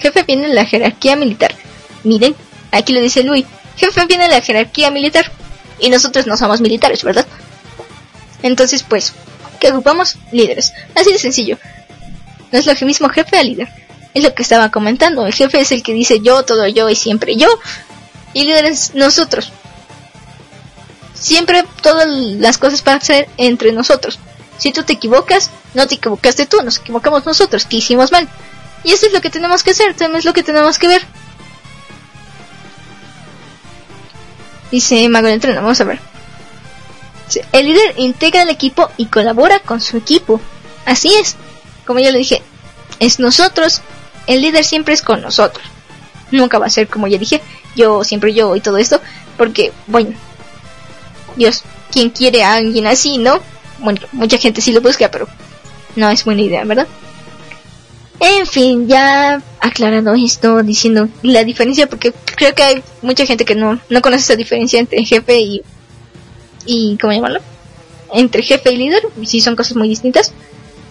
[0.00, 1.54] Jefe viene en la jerarquía militar.
[2.02, 2.34] Miren,
[2.72, 3.46] aquí lo dice Luis.
[3.76, 5.30] Jefe viene en la jerarquía militar.
[5.82, 7.26] Y nosotros no somos militares, ¿verdad?
[8.42, 9.12] Entonces, pues,
[9.58, 10.16] ¿qué ocupamos?
[10.30, 10.72] Líderes.
[10.94, 11.58] Así de sencillo.
[12.52, 13.68] No es lo mismo jefe a líder.
[14.14, 15.26] Es lo que estaba comentando.
[15.26, 17.48] El jefe es el que dice yo, todo yo y siempre yo.
[18.32, 19.52] Y líderes nosotros.
[21.14, 24.20] Siempre todas las cosas van a ser entre nosotros.
[24.58, 28.28] Si tú te equivocas, no te equivocaste tú, nos equivocamos nosotros, que hicimos mal.
[28.84, 31.02] Y eso es lo que tenemos que hacer, también es lo que tenemos que ver.
[34.72, 36.00] Dice Mago del Tren, vamos a ver.
[37.52, 40.40] El líder integra el equipo y colabora con su equipo.
[40.86, 41.36] Así es.
[41.86, 42.42] Como ya lo dije,
[42.98, 43.82] es nosotros.
[44.26, 45.64] El líder siempre es con nosotros.
[46.30, 47.42] Nunca va a ser como ya dije,
[47.76, 49.00] yo siempre yo y todo esto.
[49.36, 50.14] Porque, bueno,
[51.36, 53.40] Dios, quien quiere a alguien así, ¿no?
[53.78, 55.28] Bueno, mucha gente sí lo busca, pero
[55.96, 56.86] no es buena idea, ¿verdad?
[58.24, 63.56] En fin, ya aclarando esto, diciendo la diferencia, porque creo que hay mucha gente que
[63.56, 65.62] no, no conoce esa diferencia entre jefe y,
[66.64, 67.40] y, ¿cómo llamarlo?
[68.14, 70.32] Entre jefe y líder, si son cosas muy distintas.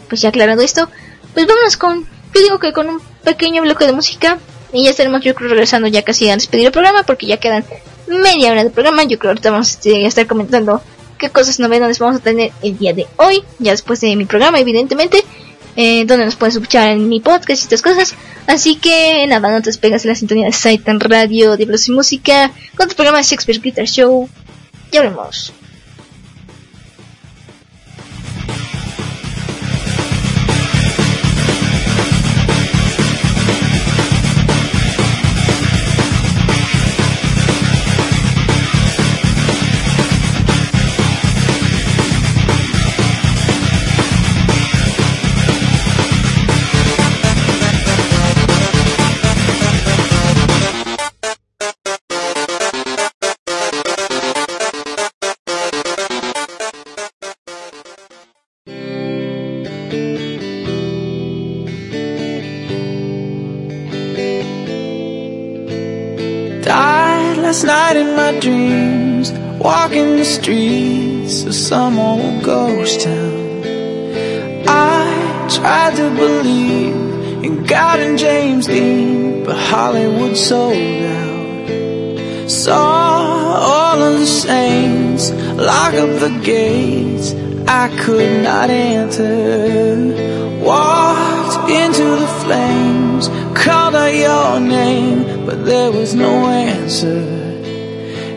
[0.09, 0.89] Pues ya aclarando esto,
[1.33, 2.05] pues vámonos con,
[2.35, 4.37] yo digo que con un pequeño bloque de música,
[4.73, 7.63] y ya estaremos yo creo regresando ya casi a despedir el programa, porque ya quedan
[8.07, 10.81] media hora de programa, yo creo que ahorita vamos a estar comentando
[11.17, 14.59] qué cosas novedades vamos a tener el día de hoy, ya después de mi programa
[14.59, 15.23] evidentemente
[15.75, 18.15] eh, donde nos puedes escuchar en mi podcast y estas cosas.
[18.47, 22.51] Así que nada, no te despegas de la sintonía de Saitan Radio, Diablos y Música,
[22.75, 24.29] con tu programa Shakespeare Guitar Show.
[24.91, 25.53] Ya veremos.
[69.91, 73.61] Walking the streets of some old ghost town.
[74.65, 82.49] I tried to believe in God and James Dean, but Hollywood sold out.
[82.49, 87.33] Saw all of the saints lock up the gates
[87.67, 89.43] I could not enter.
[90.63, 93.27] Walked into the flames,
[93.57, 97.30] called out your name, but there was no answer.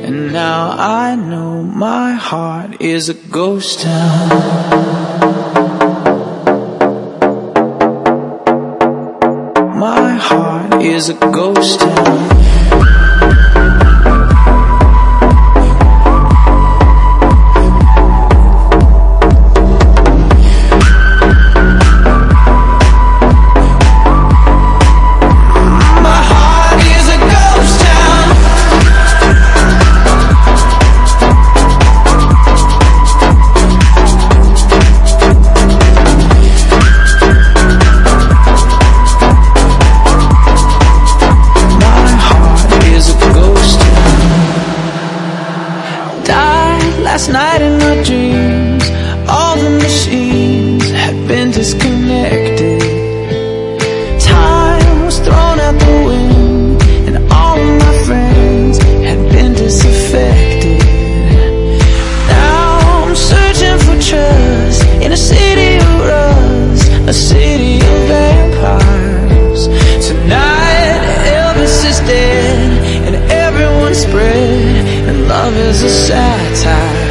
[0.05, 4.29] And now I know my heart is a ghost town.
[9.79, 12.34] My heart is a ghost town.
[75.27, 77.04] Love is a satire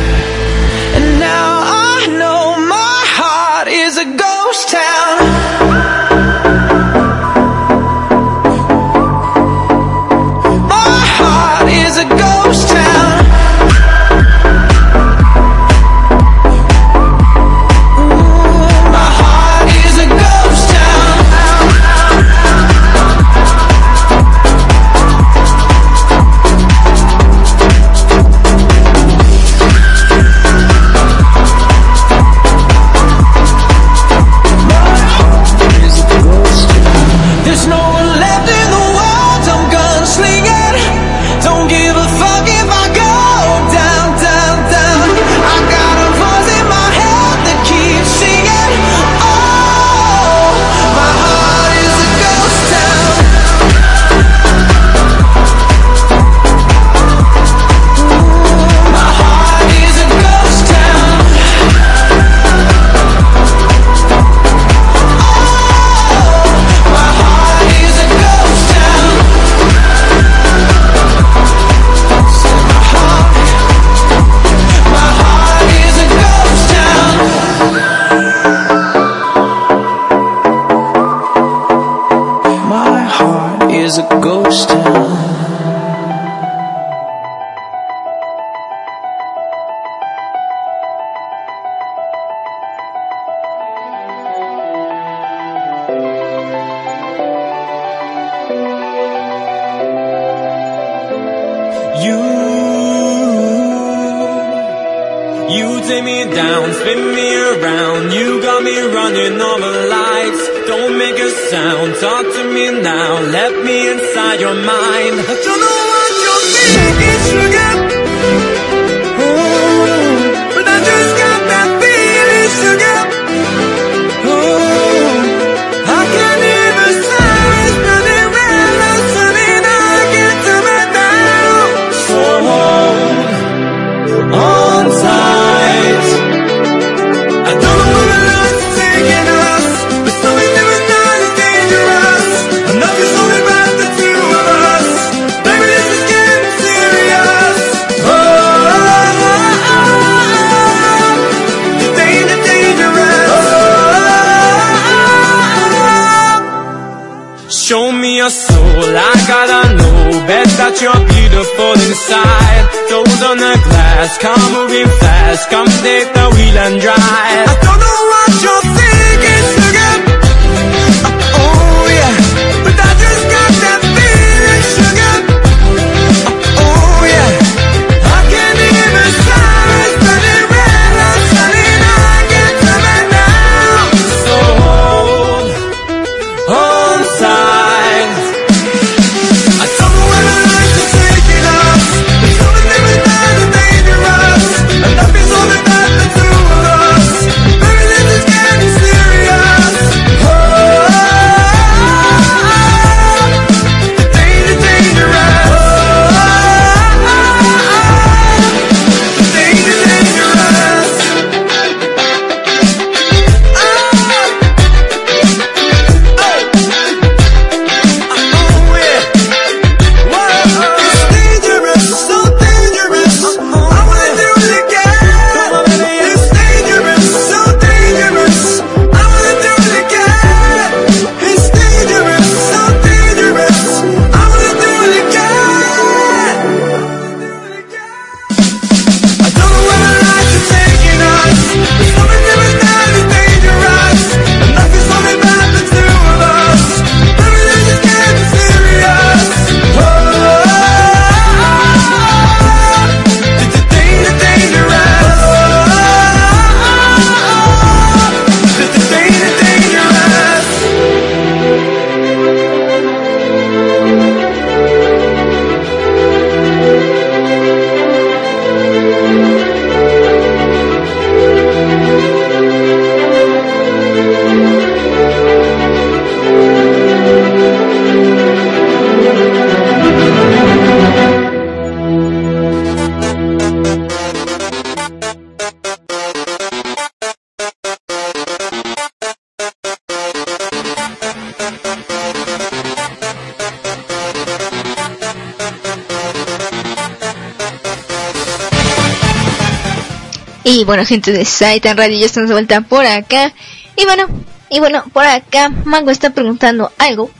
[300.73, 303.31] bueno, gente de Saitan Radio, ya estamos de vuelta por acá.
[303.75, 304.07] Y bueno,
[304.49, 307.11] y bueno, por acá Mango está preguntando algo.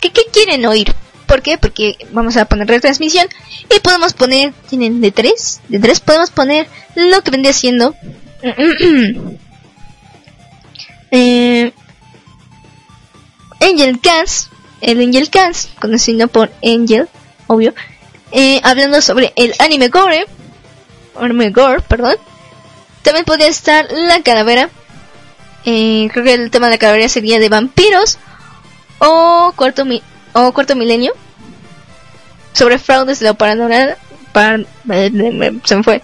[0.00, 0.94] ¿Qué, quieren oír?
[1.26, 1.58] ¿Por qué?
[1.58, 3.26] Porque vamos a poner retransmisión
[3.68, 7.96] y podemos poner, tienen de tres, de tres podemos poner lo que vendría siendo
[11.10, 11.72] eh,
[13.60, 17.08] Angel Cast, el Angel Cast, conocido por Angel,
[17.48, 17.74] obvio,
[18.30, 20.26] eh, hablando sobre el anime gore,
[21.18, 22.14] anime gore, perdón.
[23.02, 24.70] También podría estar la calavera.
[25.64, 28.18] Eh, creo que el tema de la calavera sería de vampiros
[28.98, 30.02] o cuarto mi
[30.32, 31.12] o cuarto milenio
[32.52, 33.96] sobre fraudes de la paranormal.
[35.64, 36.02] se me fue.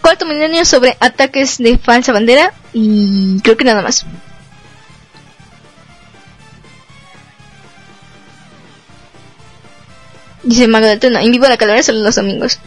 [0.00, 4.06] Cuarto milenio sobre ataques de falsa bandera y creo que nada más.
[10.42, 12.58] Dice Mago de Tuna, en vivo la calavera solo los domingos.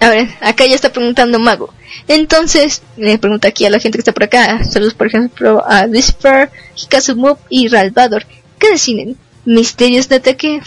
[0.00, 1.74] A ver, acá ya está preguntando Mago.
[2.06, 4.64] Entonces, le pregunta aquí a la gente que está por acá.
[4.64, 8.24] Saludos, por ejemplo, a Lucifer, Hikazumub y Ralvador.
[8.58, 9.16] ¿Qué deciden?
[9.44, 10.60] ¿Misterios de ataque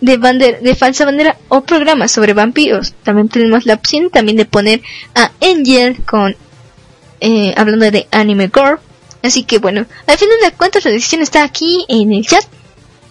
[0.00, 2.94] de, bandera, de falsa bandera o programas sobre vampiros?
[3.02, 4.80] También tenemos la opción también de poner
[5.14, 6.36] a Angel con
[7.20, 8.78] eh, hablando de anime gore.
[9.22, 12.44] Así que bueno, al final de cuentas la decisión está aquí en el chat.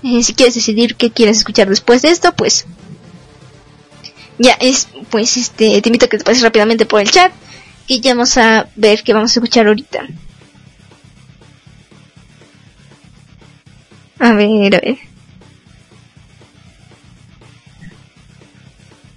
[0.03, 2.65] Eh, si quieres decidir qué quieres escuchar después de esto, pues
[4.37, 7.31] ya es, pues este, te invito a que te pases rápidamente por el chat
[7.87, 10.07] y ya vamos a ver qué vamos a escuchar ahorita.
[14.19, 14.97] A ver, a ver.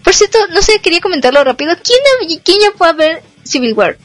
[0.04, 1.74] Por cierto, no sé, quería comentarlo rápido.
[1.82, 3.98] ¿Quién, quién ya fue a ver Civil War?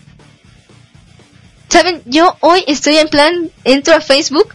[1.68, 4.54] Saben, yo hoy estoy en plan, entro a Facebook,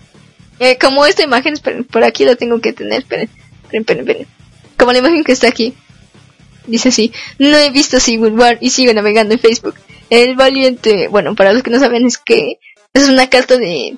[0.59, 1.55] eh, como esta imagen,
[1.91, 3.28] por aquí la tengo que tener, esperen,
[3.70, 4.27] esperen, esperen,
[4.77, 5.74] Como la imagen que está aquí.
[6.66, 9.74] Dice así, no he visto Civil War y sigo navegando en Facebook.
[10.11, 12.59] El valiente, bueno, para los que no saben es que
[12.93, 13.97] es una carta de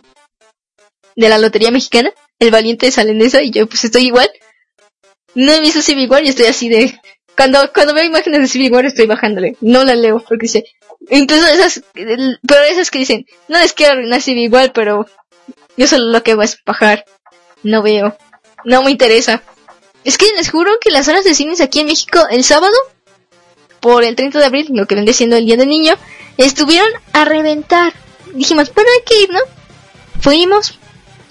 [1.17, 2.13] de la lotería mexicana.
[2.39, 4.31] El valiente sale en esa y yo pues estoy igual.
[5.35, 6.99] No he visto Civil War y estoy así de
[7.37, 9.57] cuando cuando veo imágenes de Civil War estoy bajándole.
[9.61, 10.65] No la leo porque dice,
[11.11, 15.07] incluso esas pero esas que dicen, no les quiero arruinar Civil War, pero
[15.77, 17.05] yo solo lo que hago es bajar.
[17.63, 18.17] No veo.
[18.65, 19.43] No me interesa.
[20.05, 22.75] Es que les juro que las horas de cines aquí en México el sábado,
[23.81, 25.95] por el 30 de abril, lo que vendría siendo el Día del Niño,
[26.37, 27.93] estuvieron a reventar.
[28.35, 29.41] Dijimos, pero hay que ir, ¿no?
[30.21, 30.79] Fuimos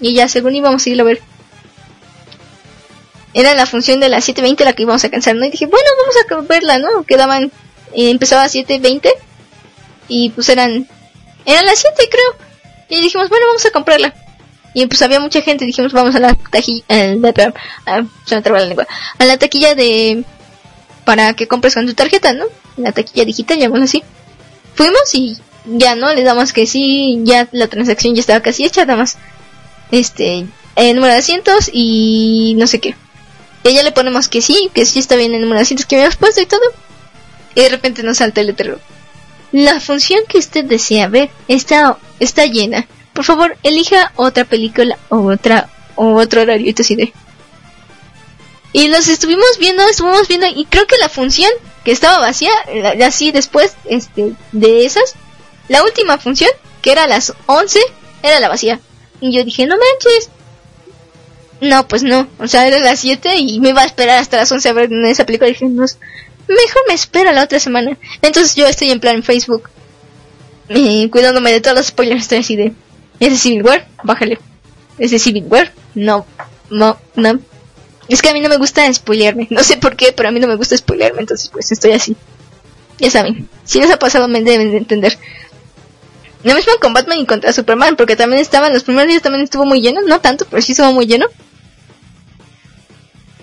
[0.00, 1.22] y ya según íbamos a ir a ver.
[3.34, 5.44] Era la función de las 7.20 la que íbamos a cansar, ¿no?
[5.44, 7.04] Y dije, bueno, vamos a verla, ¿no?
[7.04, 7.44] Quedaban,
[7.94, 9.10] eh, empezaba a 7.20
[10.08, 10.86] y pues eran,
[11.46, 12.36] eran las 7 creo.
[12.88, 14.14] Y dijimos, bueno, vamos a comprarla.
[14.74, 18.86] Y pues había mucha gente, dijimos, vamos a la taquilla, eh, me la lengua,
[19.18, 20.24] a la taquilla de,
[21.04, 22.46] para que compres con tu tarjeta, ¿no?
[22.76, 24.02] La taquilla digital, llamémoslo así.
[24.74, 25.36] Fuimos y
[25.66, 26.12] ya, ¿no?
[26.14, 29.18] Le damos que sí, ya la transacción ya estaba casi hecha, nada más,
[29.90, 30.46] este,
[30.76, 32.96] el número de asientos y no sé qué.
[33.64, 35.96] Y ya le ponemos que sí, que sí está bien el número de asientos que
[35.96, 36.62] habíamos puesto y todo.
[37.54, 38.80] Y de repente nos salta el letrero.
[39.52, 45.30] La función que usted desea ver está, está llena por favor, elija otra película o
[45.30, 46.72] otra o otro horario.
[46.76, 47.12] Y así.
[48.72, 51.50] Y los estuvimos viendo, estuvimos viendo y creo que la función
[51.84, 52.52] que estaba vacía,
[53.04, 55.14] así después este de esas,
[55.68, 57.80] la última función, que era a las 11,
[58.22, 58.80] era la vacía.
[59.20, 60.30] Y yo dije, no manches.
[61.60, 62.28] No, pues no.
[62.38, 64.92] O sea, era las 7 y me iba a esperar hasta las 11 a ver
[64.92, 65.48] esa película.
[65.48, 65.84] Y dije, no,
[66.48, 67.96] mejor me espera la otra semana.
[68.20, 69.70] Entonces yo estoy en plan Facebook.
[70.68, 72.22] Eh, cuidándome de todos los spoilers.
[72.22, 72.72] Estoy así de,
[73.20, 73.86] ¿Es Civil War?
[74.02, 74.38] Bájale.
[74.98, 75.72] ¿Es de Civil War?
[75.94, 76.26] No,
[76.70, 77.40] no, no.
[78.08, 79.46] Es que a mí no me gusta spoilearme.
[79.50, 82.16] No sé por qué, pero a mí no me gusta spoilearme, entonces pues estoy así.
[82.98, 85.18] Ya saben, si les ha pasado me deben de entender.
[86.44, 89.64] Lo mismo con Batman y contra Superman, porque también estaban, los primeros días también estuvo
[89.64, 91.26] muy lleno, no tanto, pero sí estuvo muy lleno.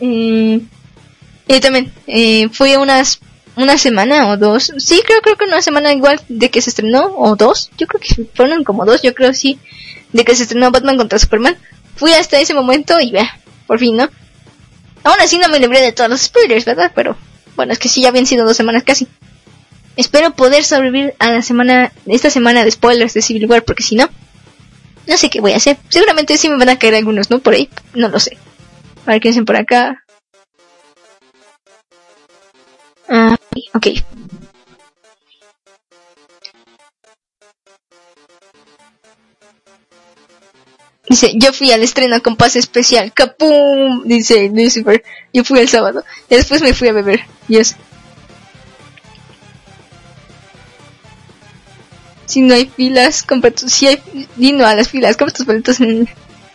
[0.01, 0.61] y
[1.61, 3.19] también, eh, fui unas
[3.59, 4.71] una semana o dos.
[4.77, 7.69] Sí, creo, creo que una semana igual de que se estrenó, o dos.
[7.77, 9.59] Yo creo que fueron como dos, yo creo sí,
[10.13, 11.57] de que se estrenó Batman contra Superman.
[11.95, 13.37] Fui hasta ese momento y vea,
[13.67, 14.09] por fin, ¿no?
[15.03, 16.91] Aún así no me libré de todos los spoilers, ¿verdad?
[16.95, 17.17] Pero
[17.55, 19.07] bueno, es que sí, ya habían sido dos semanas casi.
[19.97, 23.95] Espero poder sobrevivir a la semana, esta semana de spoilers de Civil War, porque si
[23.95, 24.09] no,
[25.05, 25.77] no sé qué voy a hacer.
[25.89, 27.39] Seguramente sí me van a caer algunos, ¿no?
[27.39, 28.37] Por ahí, no lo sé.
[29.05, 30.05] A ver, dicen por acá.
[33.09, 33.35] Ah,
[33.73, 33.87] ok.
[41.09, 43.11] Dice, yo fui al estreno con pase especial.
[43.13, 44.03] ¡Capum!
[44.05, 45.03] Dice Lucifer.
[45.33, 46.03] Yo fui el sábado.
[46.29, 47.21] Y después me fui a beber.
[47.47, 47.75] Dios.
[52.27, 53.73] Si no hay filas, compra tus...
[53.73, 53.99] Si hay...
[54.35, 55.79] Dino a las filas, compra tus boletos.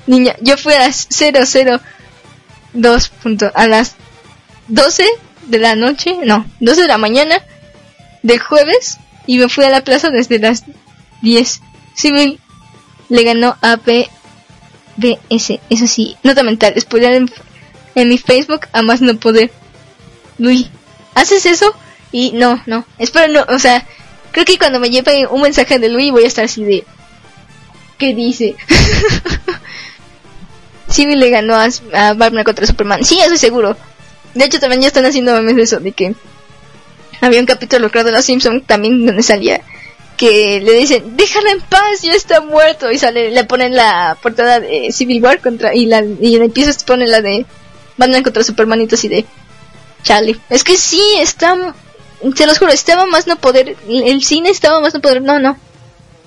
[0.06, 3.96] Niña, yo fui a las 002 punto, a las
[4.68, 5.04] 12
[5.46, 7.42] de la noche, no, 12 de la mañana
[8.22, 10.64] del jueves y me fui a la plaza desde las
[11.22, 11.60] 10.
[11.94, 12.40] Civil
[13.08, 17.30] le ganó a PBS, eso sí, nota mental, spoiler en,
[17.94, 19.50] en mi Facebook a más no poder.
[20.38, 20.68] Luis,
[21.14, 21.74] ¿haces eso?
[22.10, 23.86] Y no, no, espero no, o sea,
[24.32, 26.84] creo que cuando me lleve un mensaje de Luis voy a estar así de...
[27.98, 28.56] ¿Qué dice?
[30.88, 33.04] Civil le ganó a, a Batman contra Superman.
[33.04, 33.76] Sí, eso es seguro.
[34.34, 36.14] De hecho, también ya están haciendo memes de eso, de que
[37.20, 39.60] había un capítulo creado de Los Simpsons también donde salía
[40.16, 42.90] que le dicen, déjala en paz, ya está muerto.
[42.90, 46.50] Y sale, le ponen la portada de Civil War contra, y, la, y en el
[46.50, 47.46] piso se pone la de
[47.96, 49.24] Batman contra Superman y de
[50.02, 50.40] Charlie.
[50.50, 51.74] Es que sí, está,
[52.34, 55.56] se los juro, estaba más no poder, el cine estaba más no poder, no, no,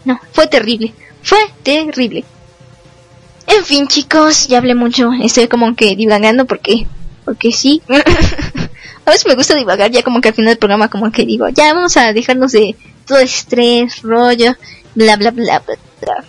[0.05, 2.23] no, fue terrible, fue terrible.
[3.47, 5.09] En fin, chicos, ya hablé mucho.
[5.23, 6.85] Estoy como que divagando porque,
[7.27, 7.81] porque sí.
[9.05, 11.49] a veces me gusta divagar ya como que al final del programa como que digo,
[11.49, 14.55] ya vamos a dejarnos de todo estrés, rollo,
[14.95, 16.23] bla bla bla bla bla.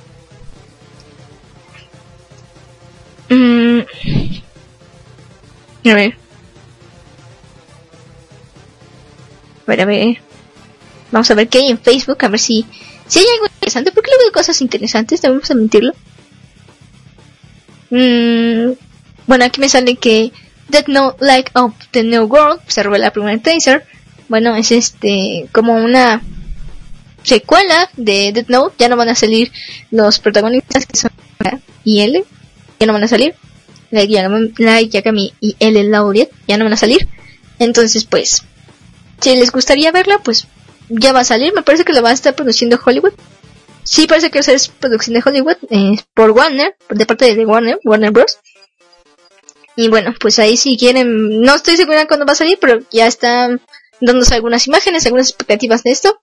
[3.28, 3.80] Mm.
[5.88, 6.16] A ver.
[9.64, 10.16] A ver, a ver.
[11.12, 12.66] Vamos a ver qué hay en Facebook, a ver si,
[13.06, 15.92] si hay algo interesante, porque luego hay cosas interesantes, no vamos a mentirlo.
[17.90, 18.72] Mm,
[19.28, 20.32] bueno, aquí me sale que
[20.68, 23.84] Death Note Like of the New World se revela la primera teaser.
[24.28, 26.22] Bueno, es este como una
[27.22, 28.76] secuela de Death Note.
[28.78, 29.50] Ya no van a salir
[29.90, 31.10] los protagonistas que son
[31.84, 32.24] y L.
[32.78, 33.34] Ya no van a salir.
[33.90, 34.52] Light Yagami,
[34.88, 37.08] Yagami y L Laureate ya no van a salir.
[37.58, 38.44] Entonces, pues,
[39.20, 40.46] si les gustaría verla, pues
[40.88, 41.54] ya va a salir.
[41.54, 43.14] Me parece que la va a estar produciendo Hollywood.
[43.84, 48.10] Sí, parece que es producción de Hollywood eh, por Warner, de parte de Warner, Warner
[48.10, 48.38] Bros.
[49.80, 53.06] Y bueno, pues ahí si quieren, no estoy segura cuándo va a salir, pero ya
[53.06, 53.60] están
[54.00, 56.20] dándose algunas imágenes, algunas expectativas de esto.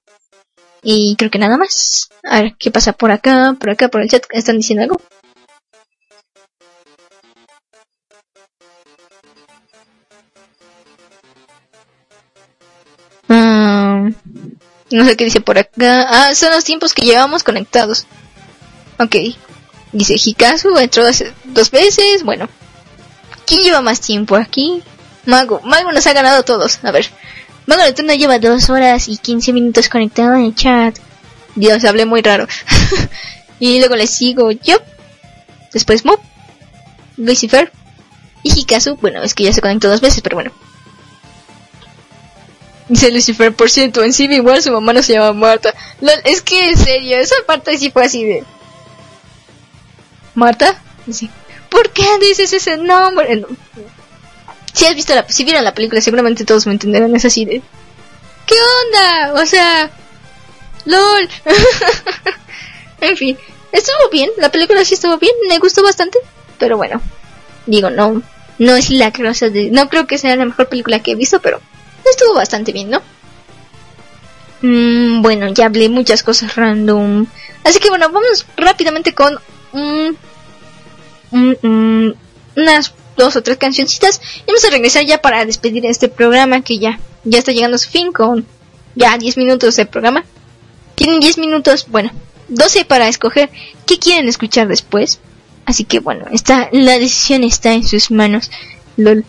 [0.83, 2.09] Y creo que nada más.
[2.23, 3.55] A ver, ¿qué pasa por acá?
[3.57, 5.01] Por acá, por el chat, ¿están diciendo algo?
[13.29, 14.09] Ah,
[14.91, 16.07] no sé qué dice por acá.
[16.09, 18.05] Ah, son los tiempos que llevamos conectados.
[18.99, 19.15] Ok.
[19.93, 22.23] Dice Hikazu entró hace dos veces.
[22.23, 22.49] Bueno.
[23.45, 24.83] ¿Quién lleva más tiempo aquí?
[25.25, 25.61] Mago.
[25.63, 26.79] Mago nos ha ganado a todos.
[26.83, 27.09] A ver.
[27.65, 30.97] Mago Eterno lleva dos horas y 15 minutos conectado en el chat.
[31.55, 32.47] Dios, hablé muy raro.
[33.59, 34.77] y luego le sigo yo.
[35.73, 36.19] Después Mob.
[37.17, 37.71] Lucifer.
[38.43, 38.97] Y Hikazu.
[38.97, 40.51] Bueno, es que ya se conectó dos veces, pero bueno.
[42.87, 45.73] Dice Lucifer, por cierto, en Civil War su mamá no se llama Marta.
[46.01, 48.43] Lol, es que en serio, esa parte sí fue así de...
[50.35, 50.79] ¿Marta?
[51.07, 51.29] Dice,
[51.75, 53.35] ¿por qué dices ese nombre?
[53.35, 53.47] No.
[54.71, 57.61] Si has visto la, si vieron la película seguramente todos me entenderán, es así de...
[58.45, 59.41] ¿Qué onda?
[59.41, 59.91] O sea...
[60.85, 61.29] LOL.
[63.01, 63.37] en fin,
[63.73, 66.17] estuvo bien, la película sí estuvo bien, me gustó bastante,
[66.57, 67.01] pero bueno,
[67.65, 68.21] digo, no,
[68.57, 69.69] no es la cosa de...
[69.69, 71.59] No creo que sea la mejor película que he visto, pero
[72.09, 73.01] estuvo bastante bien, ¿no?
[74.61, 77.25] Mm, bueno, ya hablé muchas cosas random.
[77.65, 79.37] Así que bueno, vamos rápidamente con
[79.73, 80.17] un,
[81.35, 82.15] un- un-
[82.55, 84.21] unas dos o tres cancioncitas.
[84.39, 87.79] Y vamos a regresar ya para despedir este programa que ya, ya está llegando a
[87.79, 88.45] su fin con
[88.95, 90.23] ya 10 minutos de programa.
[90.95, 92.11] Tienen 10 minutos, bueno,
[92.47, 93.49] 12 para escoger
[93.85, 95.19] qué quieren escuchar después.
[95.65, 98.51] Así que bueno, está, la decisión está en sus manos.
[98.97, 99.25] LOL.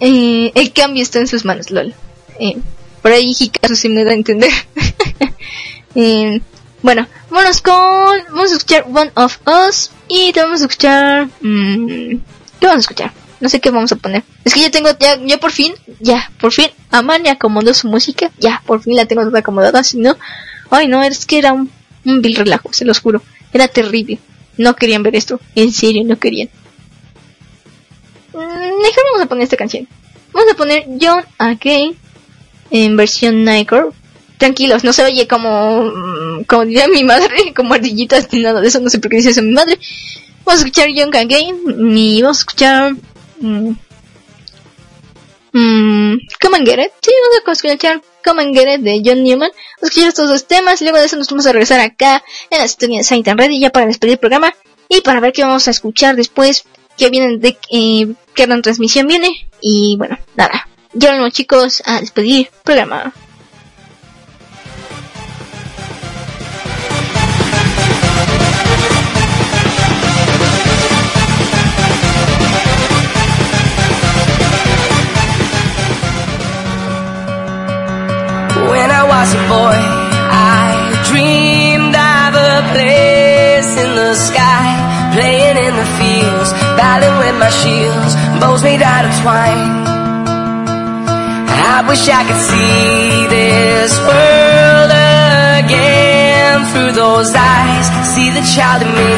[0.00, 1.94] Eh, el cambio está en sus manos, LOL.
[2.40, 2.56] Eh,
[3.02, 4.50] por ahí Hikazu se me da a entender.
[5.94, 6.40] Eh,
[6.82, 7.74] bueno, vámonos con...
[8.30, 9.90] Vamos a escuchar One of Us.
[10.08, 11.26] Y te vamos a escuchar...
[11.40, 12.16] mm,
[12.60, 13.12] ¿Qué vamos a escuchar?
[13.40, 14.22] No sé qué vamos a poner.
[14.44, 14.90] Es que ya tengo...
[14.98, 15.74] Ya, ya por fin...
[16.00, 16.70] Ya, por fin...
[16.90, 18.30] Amani acomodó su música.
[18.38, 19.82] Ya, por fin la tengo toda acomodada.
[19.82, 20.16] Si no...
[20.70, 21.70] Ay, no, es que era un,
[22.04, 23.22] un vil relajo, se los juro.
[23.52, 24.18] Era terrible.
[24.56, 25.40] No querían ver esto.
[25.54, 26.48] En serio, no querían.
[28.32, 28.38] Mm,
[28.82, 29.86] Mejor vamos a poner esta canción.
[30.32, 31.94] Vamos a poner John Again
[32.70, 33.90] en versión Nightcore
[34.42, 38.66] tranquilos, no se oye como, mm, como diría mi madre, como ardillitas ni nada de
[38.66, 39.78] eso, no sé por qué dice eso mi madre.
[40.44, 42.92] Vamos a escuchar Young Again y vamos a escuchar...
[43.38, 43.76] Mm,
[45.52, 49.22] mm, Come and Get It, sí, vamos a escuchar Come and Get It de John
[49.22, 49.50] Newman.
[49.50, 52.24] Vamos a escuchar estos dos temas y luego de eso nos vamos a regresar acá
[52.50, 54.52] en la sintonía de Saint Red y ya para despedir el programa
[54.88, 56.64] y para ver qué vamos a escuchar después,
[56.98, 60.66] qué vienen de eh, qué gran transmisión viene y bueno, nada.
[60.94, 63.14] Ya vemos chicos a despedir programa.
[79.22, 79.78] was a boy,
[80.34, 84.66] I dreamed of a place in the sky,
[85.14, 89.70] playing in the fields, battling with my shields, bows made out of twine.
[91.70, 98.90] I wish I could see this world again through those eyes, see the child in
[98.90, 99.12] me,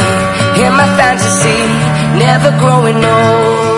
[0.56, 1.60] hear my fantasy,
[2.20, 3.73] never growing old.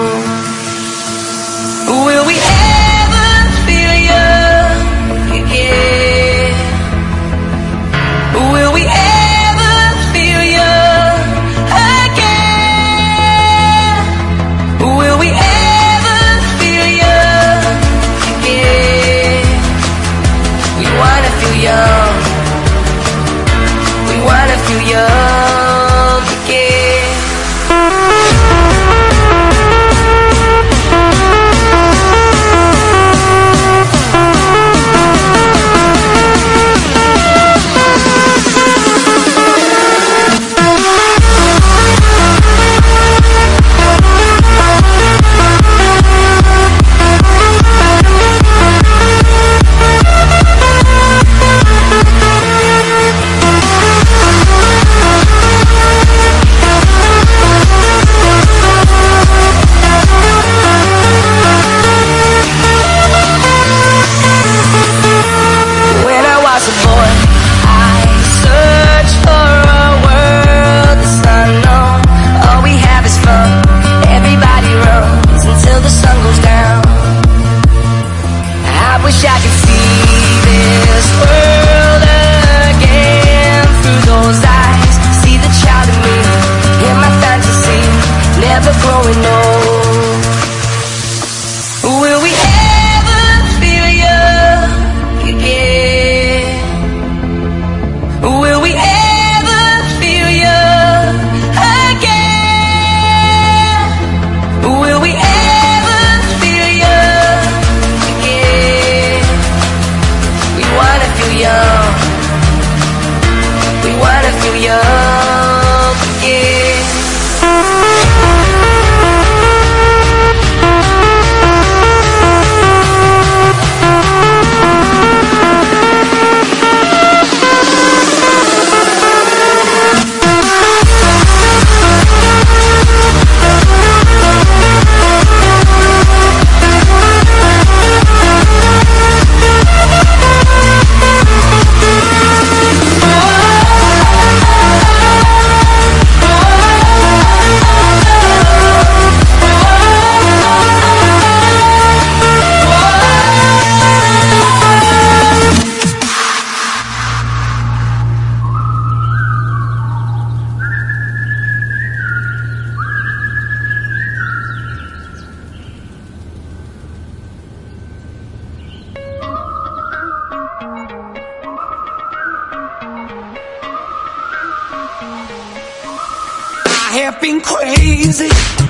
[177.16, 178.65] I've been crazy.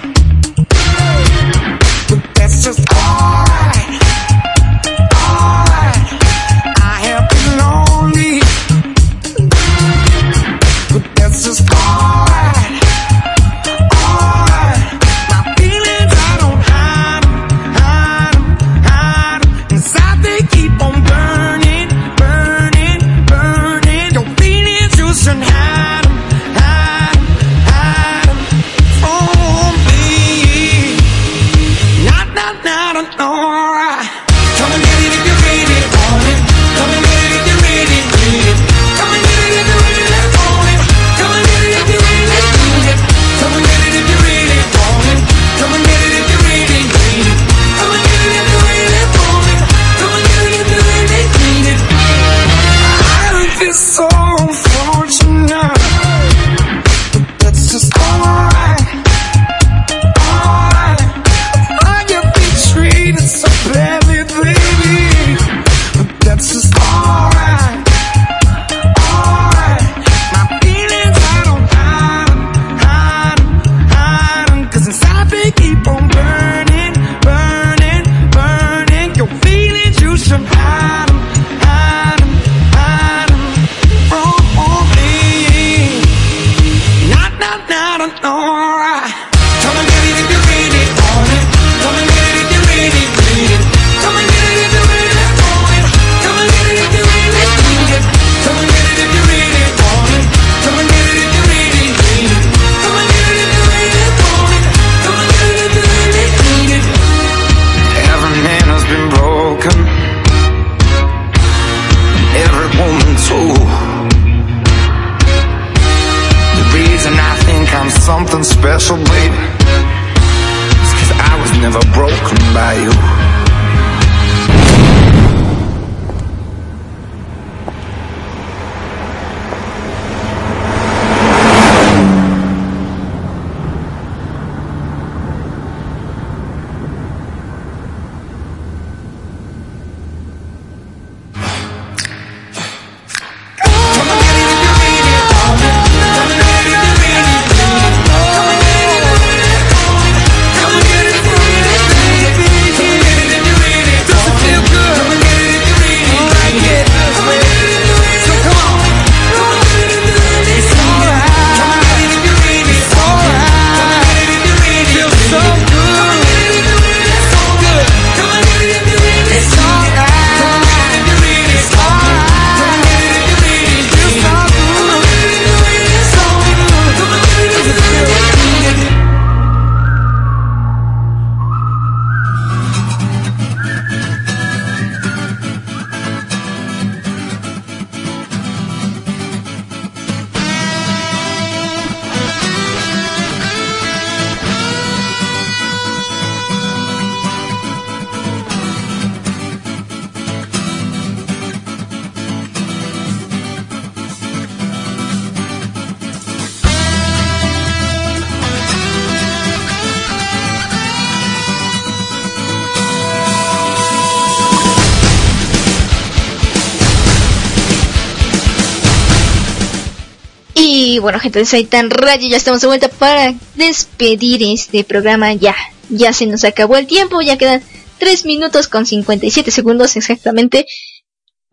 [220.86, 225.32] Y bueno, gente de Saitan Radio, ya estamos de vuelta para despedir este programa.
[225.32, 225.56] Ya,
[225.88, 227.60] ya se nos acabó el tiempo, ya quedan
[227.98, 230.64] 3 minutos con 57 segundos exactamente.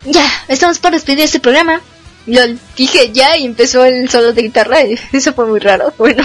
[0.06, 1.82] Ya, estamos para despedir este programa.
[2.28, 2.42] Yo
[2.78, 4.82] dije ya y empezó el solo de guitarra.
[5.12, 5.92] Eso fue muy raro.
[5.98, 6.24] Bueno,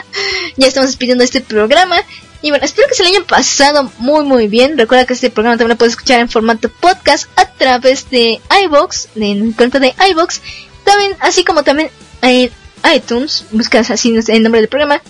[0.56, 2.02] ya estamos despidiendo este programa.
[2.42, 4.76] Y bueno, espero que se lo hayan pasado muy muy bien.
[4.76, 9.10] Recuerda que este programa también lo puedes escuchar en formato podcast a través de iBox,
[9.14, 10.40] en cuenta de iBox.
[10.82, 11.90] También, así como también
[12.22, 12.50] en
[12.94, 15.02] iTunes, buscas así el nombre del programa.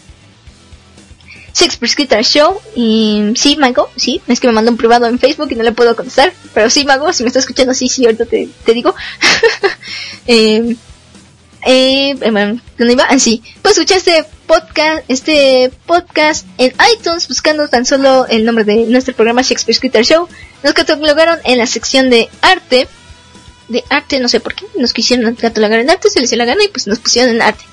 [1.55, 2.61] Shakespeare's Guitar Show.
[2.75, 5.73] Y sí, Mago, sí, es que me mandó un privado en Facebook y no le
[5.73, 6.33] puedo contestar.
[6.55, 8.95] Pero sí, Mago, si me está escuchando, sí, sí, ahorita te, digo.
[10.27, 10.77] eh,
[11.67, 12.15] eh,
[12.79, 13.05] ¿dónde iba?
[13.05, 13.43] Ah, sí.
[13.63, 19.15] Puedes escuchar este podcast, este podcast en iTunes buscando tan solo el nombre de nuestro
[19.15, 20.29] programa Shakespeare's Guitar Show.
[20.63, 22.89] Nos catalogaron en la sección de arte.
[23.71, 24.67] De arte, no sé por qué.
[24.77, 27.41] Nos quisieron catalogar en arte, se les dio la gana y pues nos pusieron en
[27.41, 27.65] arte.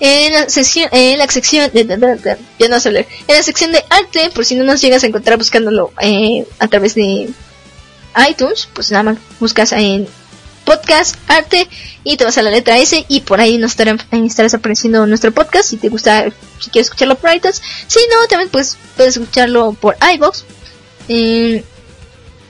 [0.00, 3.06] En la sección, en la sección, de, ya no sé leer.
[3.28, 6.68] En la sección de arte, por si no nos llegas a encontrar buscándolo eh, a
[6.68, 7.28] través de
[8.28, 10.08] iTunes, pues nada más buscas en
[10.64, 11.68] podcast, arte
[12.04, 15.06] y te vas a la letra S y por ahí nos estarán, ahí estarás apareciendo
[15.06, 16.24] nuestro podcast si te gusta,
[16.60, 17.60] si quieres escucharlo por iTunes.
[17.86, 20.44] Si no, también pues puedes escucharlo por iBox.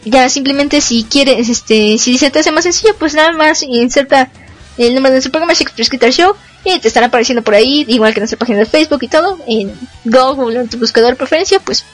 [0.04, 4.30] Ya simplemente si quieres, este, si se te hace más sencillo, pues nada más inserta
[4.78, 6.34] el nombre de nuestro programa Shakespeare Guitar Show
[6.64, 9.72] y te estará apareciendo por ahí, igual que nuestra página de Facebook y todo, en
[10.04, 11.84] Google, en tu buscador de preferencia, pues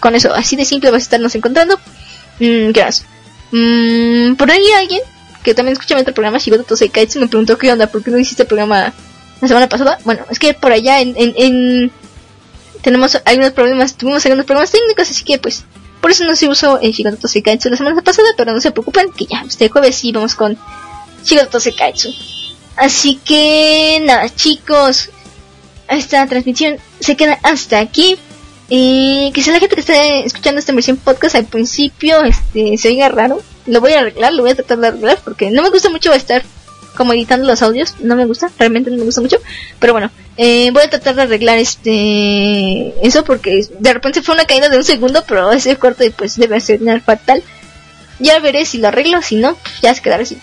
[0.00, 1.76] con eso, así de simple vas a estarnos encontrando.
[2.40, 3.04] Mm, ¿Qué más?
[3.52, 5.00] Mm, por ahí alguien
[5.44, 8.18] que también escucha otro programa, Shigoto Tosei Kaitsu, me preguntó qué onda, ¿por qué no
[8.18, 8.92] hiciste el programa
[9.40, 9.98] la semana pasada?
[10.04, 11.90] Bueno, es que por allá en, en, en-
[12.80, 15.64] tenemos algunos problemas, tuvimos algunos problemas técnicos, así que pues
[16.02, 18.72] por eso no se usó el Shigoto Tosei Kaitsu la semana pasada, pero no se
[18.72, 20.58] preocupen, que ya este jueves sí vamos con
[21.24, 22.12] Shigoto Tosei Kaitsu.
[22.76, 25.10] Así que nada, chicos,
[25.88, 28.18] esta transmisión se queda hasta aquí.
[28.68, 33.08] Y quizá la gente que esté escuchando esta versión podcast al principio este, se oiga
[33.08, 33.40] raro.
[33.66, 36.12] Lo voy a arreglar, lo voy a tratar de arreglar porque no me gusta mucho
[36.12, 36.42] estar
[36.96, 37.94] como editando los audios.
[38.00, 39.38] No me gusta, realmente no me gusta mucho.
[39.78, 44.44] Pero bueno, eh, voy a tratar de arreglar este eso porque de repente fue una
[44.44, 47.42] caída de un segundo, pero ese corte pues debe ser fatal.
[48.18, 50.38] Ya veré si lo arreglo, si no, pues, ya se quedará así.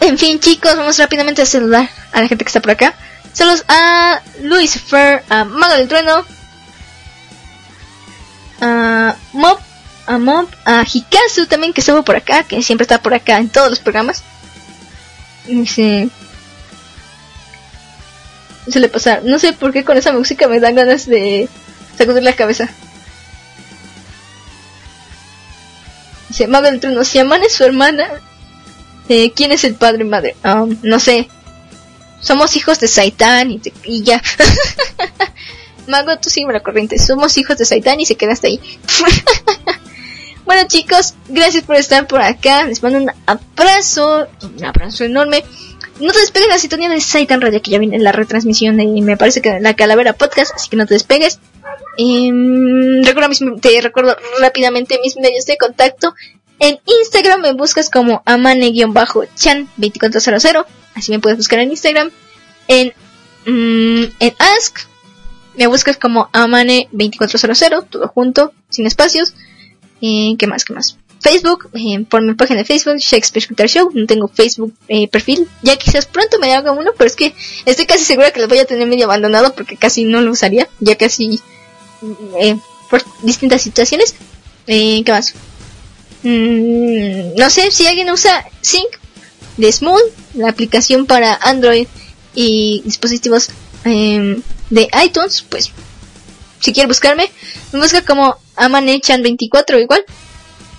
[0.00, 2.94] En fin, chicos, vamos rápidamente a saludar a la gente que está por acá.
[3.32, 6.24] Saludos a Luis Fer, a Mago del Trueno,
[8.60, 9.58] a Mob,
[10.06, 13.48] a Mob, a Hikazu también que estuvo por acá, que siempre está por acá en
[13.48, 14.22] todos los programas.
[15.46, 16.08] Dice,
[18.68, 21.48] se le pasa, no sé por qué con esa música me dan ganas de
[21.96, 22.68] sacudir la cabeza.
[26.28, 28.08] Dice, Mago del Trueno, si Amane es su hermana,
[29.08, 30.36] eh, ¿quién es el padre madre?
[30.44, 31.28] Um, no sé.
[32.20, 34.22] Somos hijos de Saitán y, y ya.
[35.88, 36.98] Mago, tú sigue la corriente.
[36.98, 38.60] Somos hijos de Saitán y se queda hasta ahí.
[40.44, 42.64] bueno, chicos, gracias por estar por acá.
[42.64, 45.44] Les mando un abrazo, un abrazo enorme.
[46.00, 48.86] no te despegues de la sintonía de Saitan Radio, que ya viene la retransmisión de,
[48.86, 51.38] me parece que la Calavera Podcast, así que no te despegues.
[51.96, 53.02] Em,
[53.60, 56.14] te recuerdo rápidamente mis medios de contacto.
[56.58, 62.10] En Instagram me buscas como amane-chan2400, así me puedes buscar en Instagram.
[62.68, 62.92] En,
[63.46, 64.80] mm, en Ask
[65.56, 69.34] me buscas como amane2400, todo junto, sin espacios.
[70.02, 70.64] Eh, ¿Qué más?
[70.64, 70.98] ¿Qué más?
[71.20, 73.90] Facebook, eh, por mi página de Facebook, Shakespeare Guitar Show.
[73.94, 75.48] No tengo Facebook eh, perfil.
[75.62, 77.32] Ya quizás pronto me haga uno, pero es que
[77.64, 80.68] estoy casi segura que lo voy a tener medio abandonado porque casi no lo usaría.
[80.80, 81.40] Ya casi
[82.40, 82.56] eh,
[82.90, 84.14] por distintas situaciones.
[84.66, 85.34] Eh, ¿Qué más?
[86.24, 88.88] Mm, no sé si alguien usa Sync
[89.56, 90.02] de Small,
[90.34, 91.86] la aplicación para Android
[92.34, 93.50] y dispositivos
[93.84, 95.70] em, de iTunes, pues
[96.62, 97.30] si quiere buscarme,
[97.72, 100.04] me busca como Amane-chan24 igual.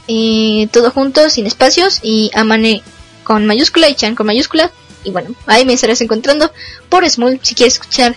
[0.08, 2.82] Eh, todo junto, sin espacios, y Amane
[3.24, 4.72] con mayúscula y Chan con mayúscula.
[5.04, 6.52] Y bueno, ahí me estarás encontrando
[6.90, 8.16] por Small si quieres escuchar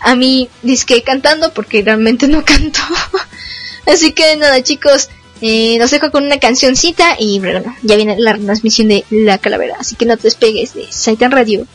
[0.00, 2.80] a mí disque cantando, porque realmente no canto.
[3.86, 5.08] Así que nada chicos,
[5.40, 9.76] eh, los dejo con una cancioncita y bueno, ya viene la transmisión de La Calavera.
[9.78, 11.66] Así que no te despegues de Saitan Radio,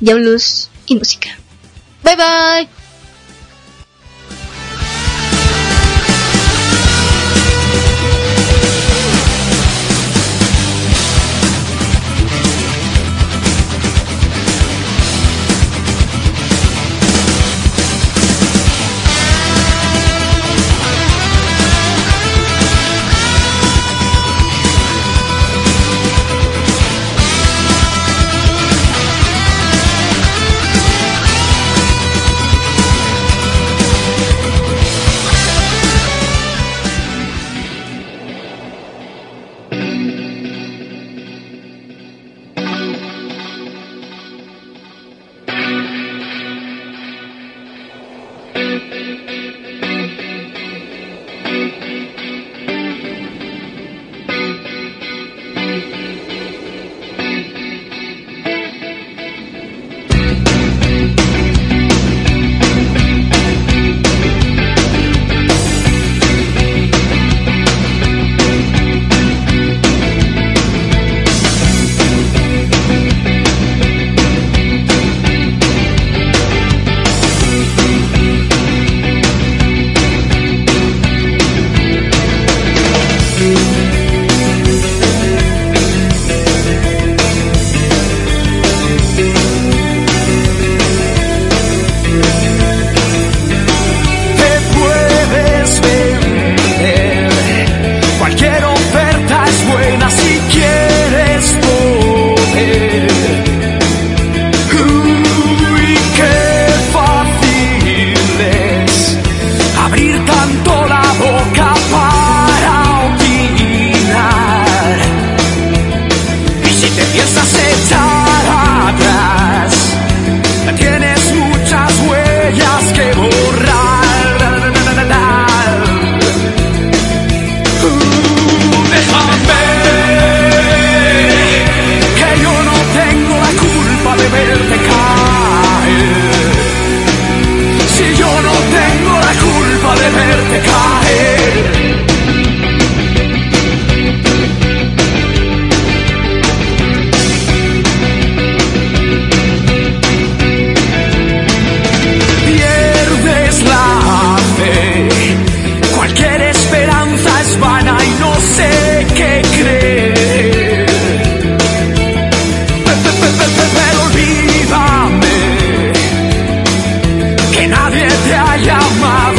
[0.00, 1.38] Diablos y Música.
[2.02, 2.79] Bye bye.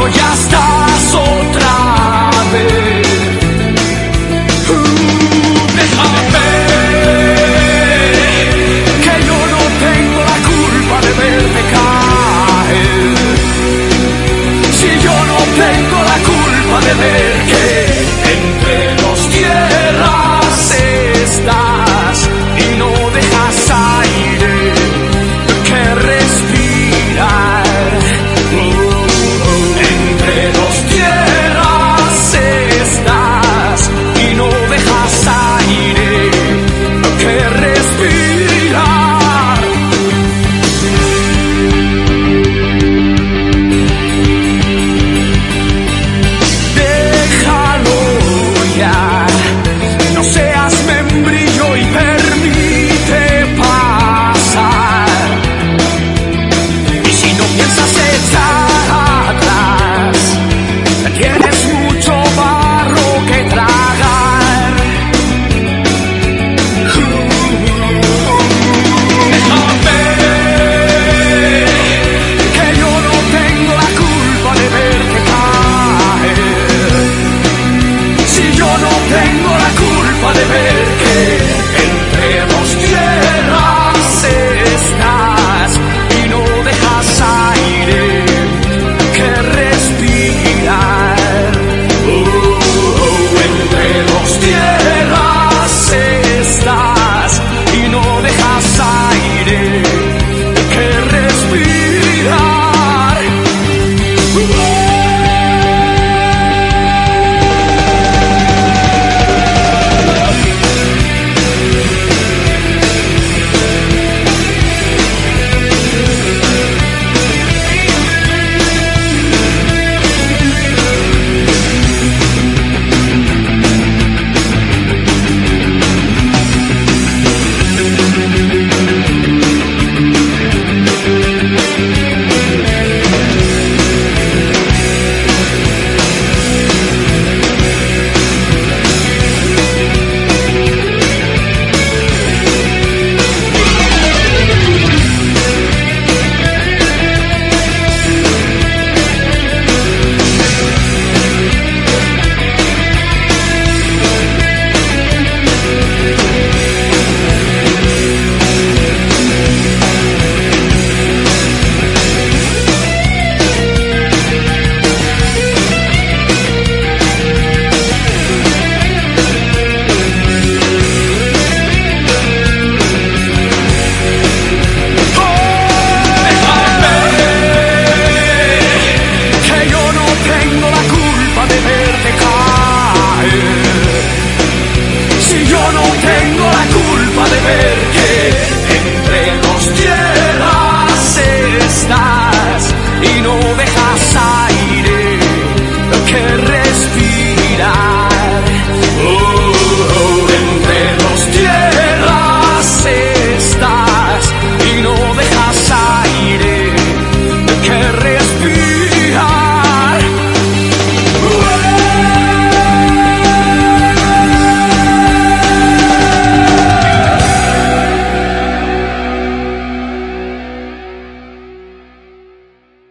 [0.07, 0.50] ya